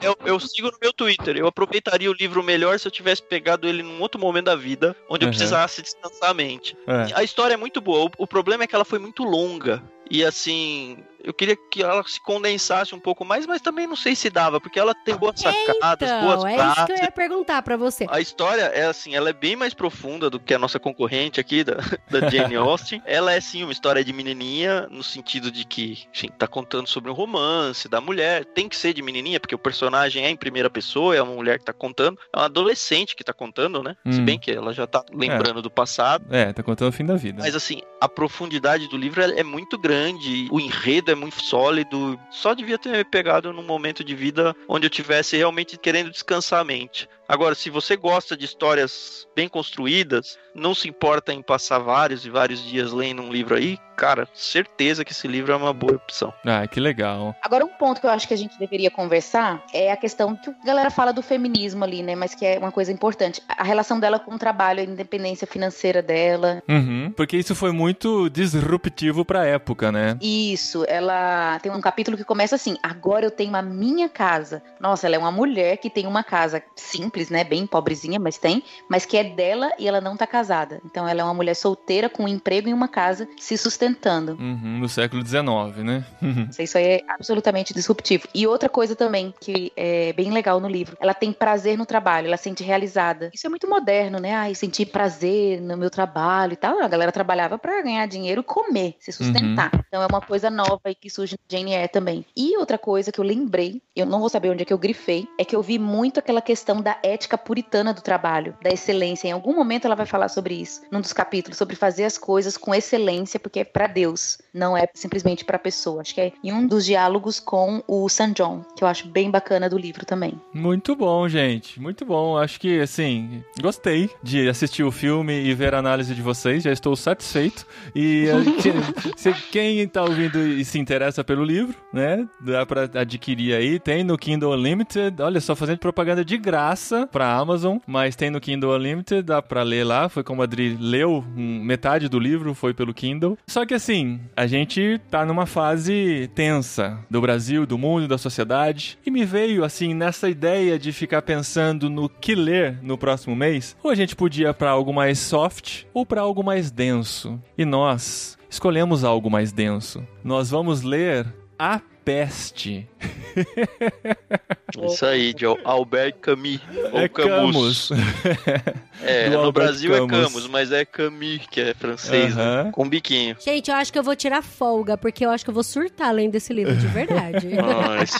[0.00, 1.36] eu, eu sigo no meu Twitter.
[1.36, 4.96] Eu aproveitaria o livro melhor se eu tivesse pegado ele num outro momento da vida,
[5.08, 5.32] onde eu Uhum.
[5.32, 6.76] precisasse descansar a mente.
[6.86, 7.12] É.
[7.14, 8.06] A história é muito boa.
[8.18, 9.82] O, o problema é que ela foi muito longa.
[10.14, 14.14] E assim, eu queria que ela se condensasse um pouco mais, mas também não sei
[14.14, 17.00] se dava, porque ela tem boas sacadas, boas Então, é isso que eu frases.
[17.02, 18.06] ia perguntar pra você.
[18.10, 21.64] A história é assim, ela é bem mais profunda do que a nossa concorrente aqui,
[21.64, 21.76] da,
[22.10, 23.00] da Jane Austen.
[23.06, 27.10] ela é sim uma história de menininha, no sentido de que, enfim, tá contando sobre
[27.10, 28.44] um romance da mulher.
[28.44, 31.58] Tem que ser de menininha, porque o personagem é em primeira pessoa, é uma mulher
[31.58, 32.18] que tá contando.
[32.34, 33.96] É uma adolescente que tá contando, né?
[34.10, 34.24] Se Hum.
[34.26, 36.26] bem que ela já tá lembrando do passado.
[36.30, 37.42] É, tá contando o fim da vida.
[37.42, 40.01] Mas assim, a profundidade do livro é é muito grande,
[40.50, 42.18] o enredo é muito sólido.
[42.30, 46.64] Só devia ter pegado num momento de vida onde eu tivesse realmente querendo descansar a
[46.64, 47.08] mente.
[47.32, 52.30] Agora, se você gosta de histórias bem construídas, não se importa em passar vários e
[52.30, 56.32] vários dias lendo um livro aí, cara, certeza que esse livro é uma boa opção.
[56.44, 57.34] Ah, que legal.
[57.42, 60.50] Agora, um ponto que eu acho que a gente deveria conversar é a questão que
[60.50, 62.14] a galera fala do feminismo ali, né?
[62.14, 63.40] Mas que é uma coisa importante.
[63.48, 66.62] A relação dela com o trabalho, a independência financeira dela.
[66.68, 67.12] Uhum.
[67.16, 70.18] Porque isso foi muito disruptivo pra época, né?
[70.20, 74.62] Isso, ela tem um capítulo que começa assim: agora eu tenho a minha casa.
[74.80, 77.44] Nossa, ela é uma mulher que tem uma casa simples, né?
[77.44, 80.80] Bem pobrezinha, mas tem, mas que é dela e ela não tá casada.
[80.84, 84.32] Então ela é uma mulher solteira com um emprego em uma casa se sustentando.
[84.32, 86.04] Uhum, no século XIX, né?
[86.58, 88.28] Isso aí é absolutamente disruptivo.
[88.34, 92.26] E outra coisa também que é bem legal no livro, ela tem prazer no trabalho,
[92.26, 93.30] ela se sente realizada.
[93.32, 94.34] Isso é muito moderno, né?
[94.34, 96.80] Ai, sentir prazer no meu trabalho e tal.
[96.80, 99.70] A galera trabalhava pra ganhar dinheiro e comer, se sustentar.
[99.88, 102.24] Então é uma coisa nova aí que surge no Jane Eyre também.
[102.36, 105.26] E outra coisa que eu lembrei, eu não vou saber onde é que eu grifei,
[105.38, 109.28] é que eu vi muito aquela questão da ética puritana do trabalho, da excelência.
[109.28, 112.56] Em algum momento ela vai falar sobre isso, num dos capítulos, sobre fazer as coisas
[112.56, 116.00] com excelência, porque é pra Deus, não é simplesmente pra pessoa.
[116.00, 119.30] Acho que é em um dos diálogos com o San John, que eu acho bem
[119.30, 120.40] bacana do livro também.
[120.52, 121.80] Muito bom, gente.
[121.80, 122.36] Muito bom.
[122.36, 126.62] Acho que, assim, gostei de assistir o filme e ver a análise de vocês.
[126.62, 127.66] Já estou satisfeito.
[127.94, 128.26] E
[129.16, 132.26] se quem tá ouvindo e se interessa pelo livro, né?
[132.40, 133.78] Dá pra adquirir aí.
[133.78, 135.20] Tem no Kindle Unlimited.
[135.20, 137.78] Olha só, fazendo propaganda de graça pra Amazon.
[137.86, 139.22] Mas tem no Kindle Unlimited.
[139.22, 140.08] Dá pra ler lá.
[140.08, 141.24] Foi como a Adri leu.
[141.36, 143.38] Metade do livro foi pelo Kindle.
[143.46, 148.98] Só que, assim, a gente tá numa fase tensa do Brasil, do mundo, da sociedade.
[149.04, 153.76] E me veio, assim, nessa ideia de ficar pensando no que ler no próximo mês.
[153.82, 157.40] Ou a gente podia pra algo mais soft ou pra algo mais denso.
[157.56, 160.06] E nós escolhemos algo mais denso.
[160.22, 161.26] Nós vamos ler
[161.58, 162.88] A Peste.
[164.84, 166.60] Isso aí, de Albert Camus.
[166.92, 167.88] Ou É Camus.
[167.88, 167.90] Camus.
[169.04, 170.26] É, Do no Albert Brasil é Camus.
[170.26, 172.42] Camus, mas é Camus, que é francês, né?
[172.42, 172.70] Aham.
[172.70, 173.36] Com biquinho.
[173.44, 176.14] Gente, eu acho que eu vou tirar folga, porque eu acho que eu vou surtar
[176.14, 177.48] lendo esse livro de verdade.
[177.62, 178.16] Ah, esse,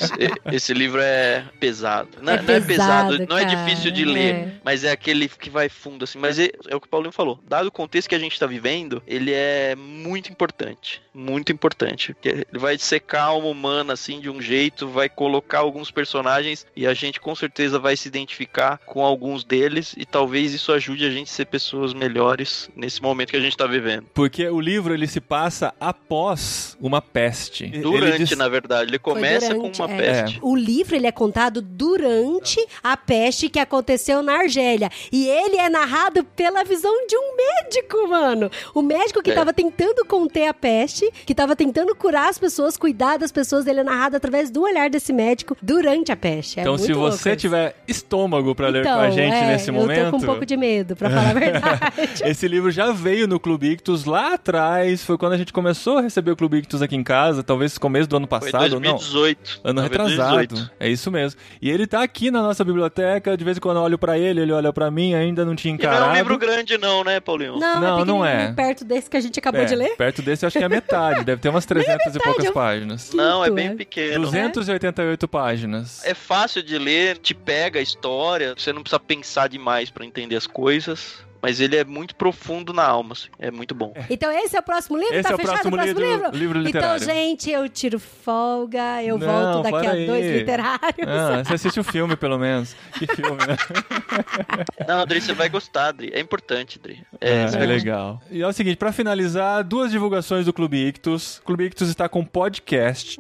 [0.57, 2.09] esse livro é pesado.
[2.21, 4.53] Não, É não é pesado, pesado, não é difícil de ler, é.
[4.65, 6.19] mas é aquele que vai fundo, assim.
[6.19, 7.39] Mas é, é o que o Paulinho falou.
[7.49, 11.01] Dado o contexto que a gente tá vivendo, ele é muito importante.
[11.15, 12.13] Muito importante.
[12.13, 16.67] Porque ele vai secar a alma humana, assim, de um jeito, vai colocar alguns personagens
[16.77, 21.07] e a gente com certeza vai se identificar com alguns deles e talvez isso ajude
[21.07, 24.07] a gente a ser pessoas melhores nesse momento que a gente tá vivendo.
[24.15, 27.67] Porque o livro ele se passa após uma peste.
[27.67, 28.91] Durante, ele diz- na verdade.
[28.91, 29.97] Ele começa durante, com uma é.
[29.97, 30.39] peste.
[30.43, 34.91] O livro ele é contado durante a peste que aconteceu na Argélia.
[35.11, 38.51] E ele é narrado pela visão de um médico, mano.
[38.75, 39.35] O médico que É.
[39.35, 43.81] tava tentando conter a peste, que tava tentando curar as pessoas, cuidar das pessoas Ele
[43.81, 46.59] é narrado através do olhar desse médico durante a peste.
[46.59, 49.71] É então, muito se você tiver estômago pra ler então, com a gente é, nesse
[49.71, 49.99] momento.
[49.99, 52.23] Eu tô com um pouco de medo, pra falar a verdade.
[52.25, 55.05] Esse livro já veio no Clube Ictus lá atrás.
[55.05, 57.43] Foi quando a gente começou a receber o Clube Ictus aqui em casa.
[57.43, 58.93] Talvez começo do ano Foi passado, não.
[58.97, 59.61] 2018.
[59.65, 60.37] Ano Talvez retrasado.
[60.47, 60.71] 2018.
[60.81, 61.41] É isso mesmo.
[61.61, 63.37] E ele tá aqui na nossa biblioteca.
[63.37, 65.15] De vez em quando eu olho pra ele, ele olha pra mim.
[65.15, 66.11] Ainda não tinha E não é encarado.
[66.13, 67.59] um livro grande não, né, Paulinho?
[67.59, 68.53] Não, Não, é não é.
[68.53, 69.97] perto desse que a gente acabou É, de ler.
[69.97, 71.25] Perto desse, eu acho que é a metade.
[71.25, 73.11] Deve ter umas 300 e poucas eu- páginas.
[73.15, 73.75] Não, é bem é.
[73.75, 74.21] pequeno.
[74.27, 76.05] 288 páginas.
[76.05, 80.37] É fácil de ler, te pega a história, você não precisa pensar demais pra entender
[80.37, 81.23] as coisas.
[81.45, 83.27] Mas ele é muito profundo na alma, assim.
[83.37, 83.93] É muito bom.
[84.09, 85.13] Então esse é o próximo livro?
[85.13, 86.39] Esse tá é o fechado próximo o próximo livro- livro?
[86.39, 87.05] livro Então, literário.
[87.05, 90.07] gente, eu tiro folga, eu Não, volto daqui para a aí.
[90.07, 91.09] dois literários.
[91.09, 92.77] Ah, você assiste o filme, pelo menos.
[92.97, 93.57] Que filme, né?
[94.87, 96.11] Não, Adri, você vai gostar, Adri.
[96.15, 97.03] É importante, Adri.
[97.21, 98.23] É, É, você é legal.
[98.31, 101.39] E é o seguinte, pra finalizar, duas divulgações do Clube Ictus.
[101.39, 103.19] O Clube Ictus está com podcast.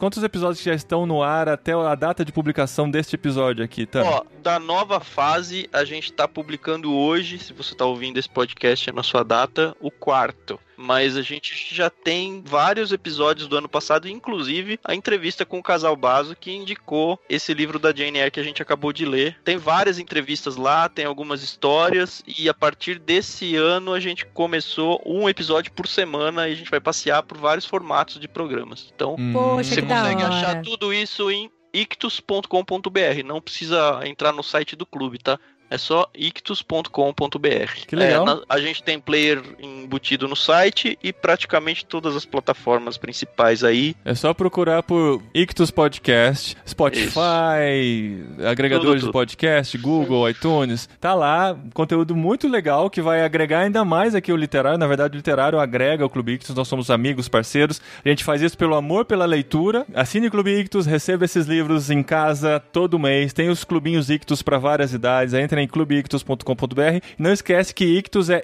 [0.00, 4.02] Quantos episódios já estão no ar até a data de publicação deste episódio aqui, tá?
[4.02, 8.90] Ó, da nova fase, a gente tá publicando hoje, se você tá ouvindo esse podcast
[8.92, 10.58] na sua data, o quarto.
[10.80, 15.62] Mas a gente já tem vários episódios do ano passado, inclusive a entrevista com o
[15.62, 19.36] casal Baso que indicou esse livro da Jane Eyre que a gente acabou de ler.
[19.44, 25.02] Tem várias entrevistas lá, tem algumas histórias e a partir desse ano a gente começou
[25.04, 28.90] um episódio por semana e a gente vai passear por vários formatos de programas.
[28.94, 33.24] Então, Hum, Poxa, você consegue achar tudo isso em ictus.com.br.
[33.24, 35.38] Não precisa entrar no site do clube, tá?
[35.70, 37.86] É só ictus.com.br.
[37.86, 38.28] Que legal.
[38.28, 43.94] É, a gente tem player embutido no site e praticamente todas as plataformas principais aí.
[44.04, 49.12] É só procurar por Ictus Podcast, Spotify, agregadores Tudo, de tudo.
[49.12, 50.88] podcast, Google, iTunes.
[51.00, 54.78] Tá lá, conteúdo muito legal que vai agregar ainda mais aqui o literário.
[54.78, 57.80] Na verdade, o literário agrega o Clube Ictus, nós somos amigos, parceiros.
[58.04, 59.86] A gente faz isso pelo amor pela leitura.
[59.94, 63.32] Assine o Clube Ictus, receba esses livros em casa todo mês.
[63.32, 65.34] Tem os clubinhos Ictus para várias idades.
[65.60, 67.00] Entra em clubeictus.com.br.
[67.18, 68.42] Não esquece que Ictus é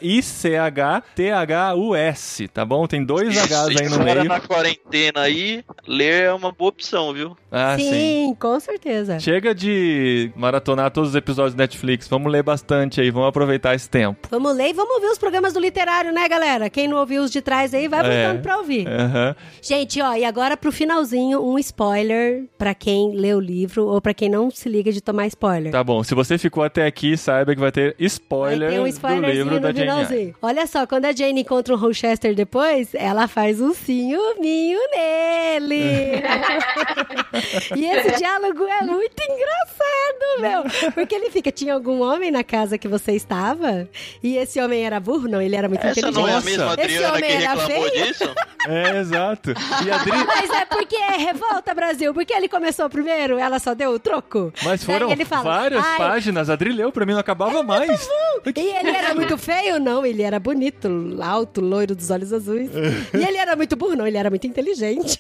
[1.17, 2.87] I-C-H-T-H-U-S, tá bom?
[2.87, 4.25] Tem dois Hs aí no meio.
[4.25, 7.37] na quarentena aí, ler é uma boa opção, viu?
[7.51, 8.35] Ah, sim, sim.
[8.39, 9.19] com certeza.
[9.19, 12.07] Chega de maratonar todos os episódios do Netflix.
[12.09, 14.29] Vamos ler bastante aí, vamos aproveitar esse tempo.
[14.31, 16.69] Vamos ler e vamos ouvir os programas do literário, né, galera?
[16.69, 18.03] Quem não ouviu os de trás aí, vai É.
[18.25, 18.87] voltando pra ouvir.
[18.89, 19.35] Aham.
[19.63, 24.13] Gente, ó, e agora pro finalzinho, um spoiler pra quem lê o livro ou pra
[24.15, 25.73] quem não se liga de tomar spoiler.
[25.73, 28.85] Tá bom, se você ficou até aqui, saiba que vai ter spoiler, Vai ter um
[28.85, 30.35] do spoilerzinho livro da no Jane.
[30.41, 36.23] Olha só, quando a Jane encontra o Rochester depois, ela faz um ciúminho nele.
[37.77, 40.93] e esse diálogo é muito engraçado, meu.
[40.93, 43.89] Porque ele fica, tinha algum homem na casa que você estava?
[44.23, 45.29] E esse homem era burro?
[45.29, 46.21] Não, ele era muito Essa inteligente.
[46.23, 46.47] não é a Nossa.
[46.51, 48.05] mesma Esse Adriana homem que era reclamou feio?
[48.07, 48.35] disso?
[48.69, 49.51] É, exato.
[49.87, 50.11] E a Adri...
[50.27, 52.13] Mas é porque é revolta, Brasil.
[52.13, 54.53] Porque ele começou primeiro, ela só deu o troco.
[54.65, 56.51] Mas foram ele fala, várias "Ai, páginas.
[56.51, 58.09] A Adri leu pra mim, não acabava mais.
[58.55, 59.79] E ele era muito feio?
[59.79, 60.89] Não, ele era bonito,
[61.23, 62.71] alto, loiro dos olhos azuis.
[63.13, 63.95] E ele era muito burro?
[63.95, 65.19] Não, ele era muito inteligente.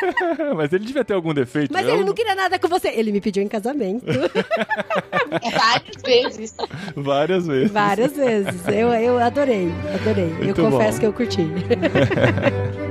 [0.54, 1.72] Mas ele devia ter algum defeito.
[1.72, 2.88] Mas Eu- ele não queria nada com você.
[2.88, 4.04] Ele me pediu em casamento.
[5.56, 6.54] Várias vezes.
[6.94, 7.70] Várias vezes.
[7.72, 8.68] Várias vezes.
[8.68, 10.30] Eu, eu adorei, adorei.
[10.38, 11.00] eu Muito confesso bom.
[11.00, 11.46] que eu curti.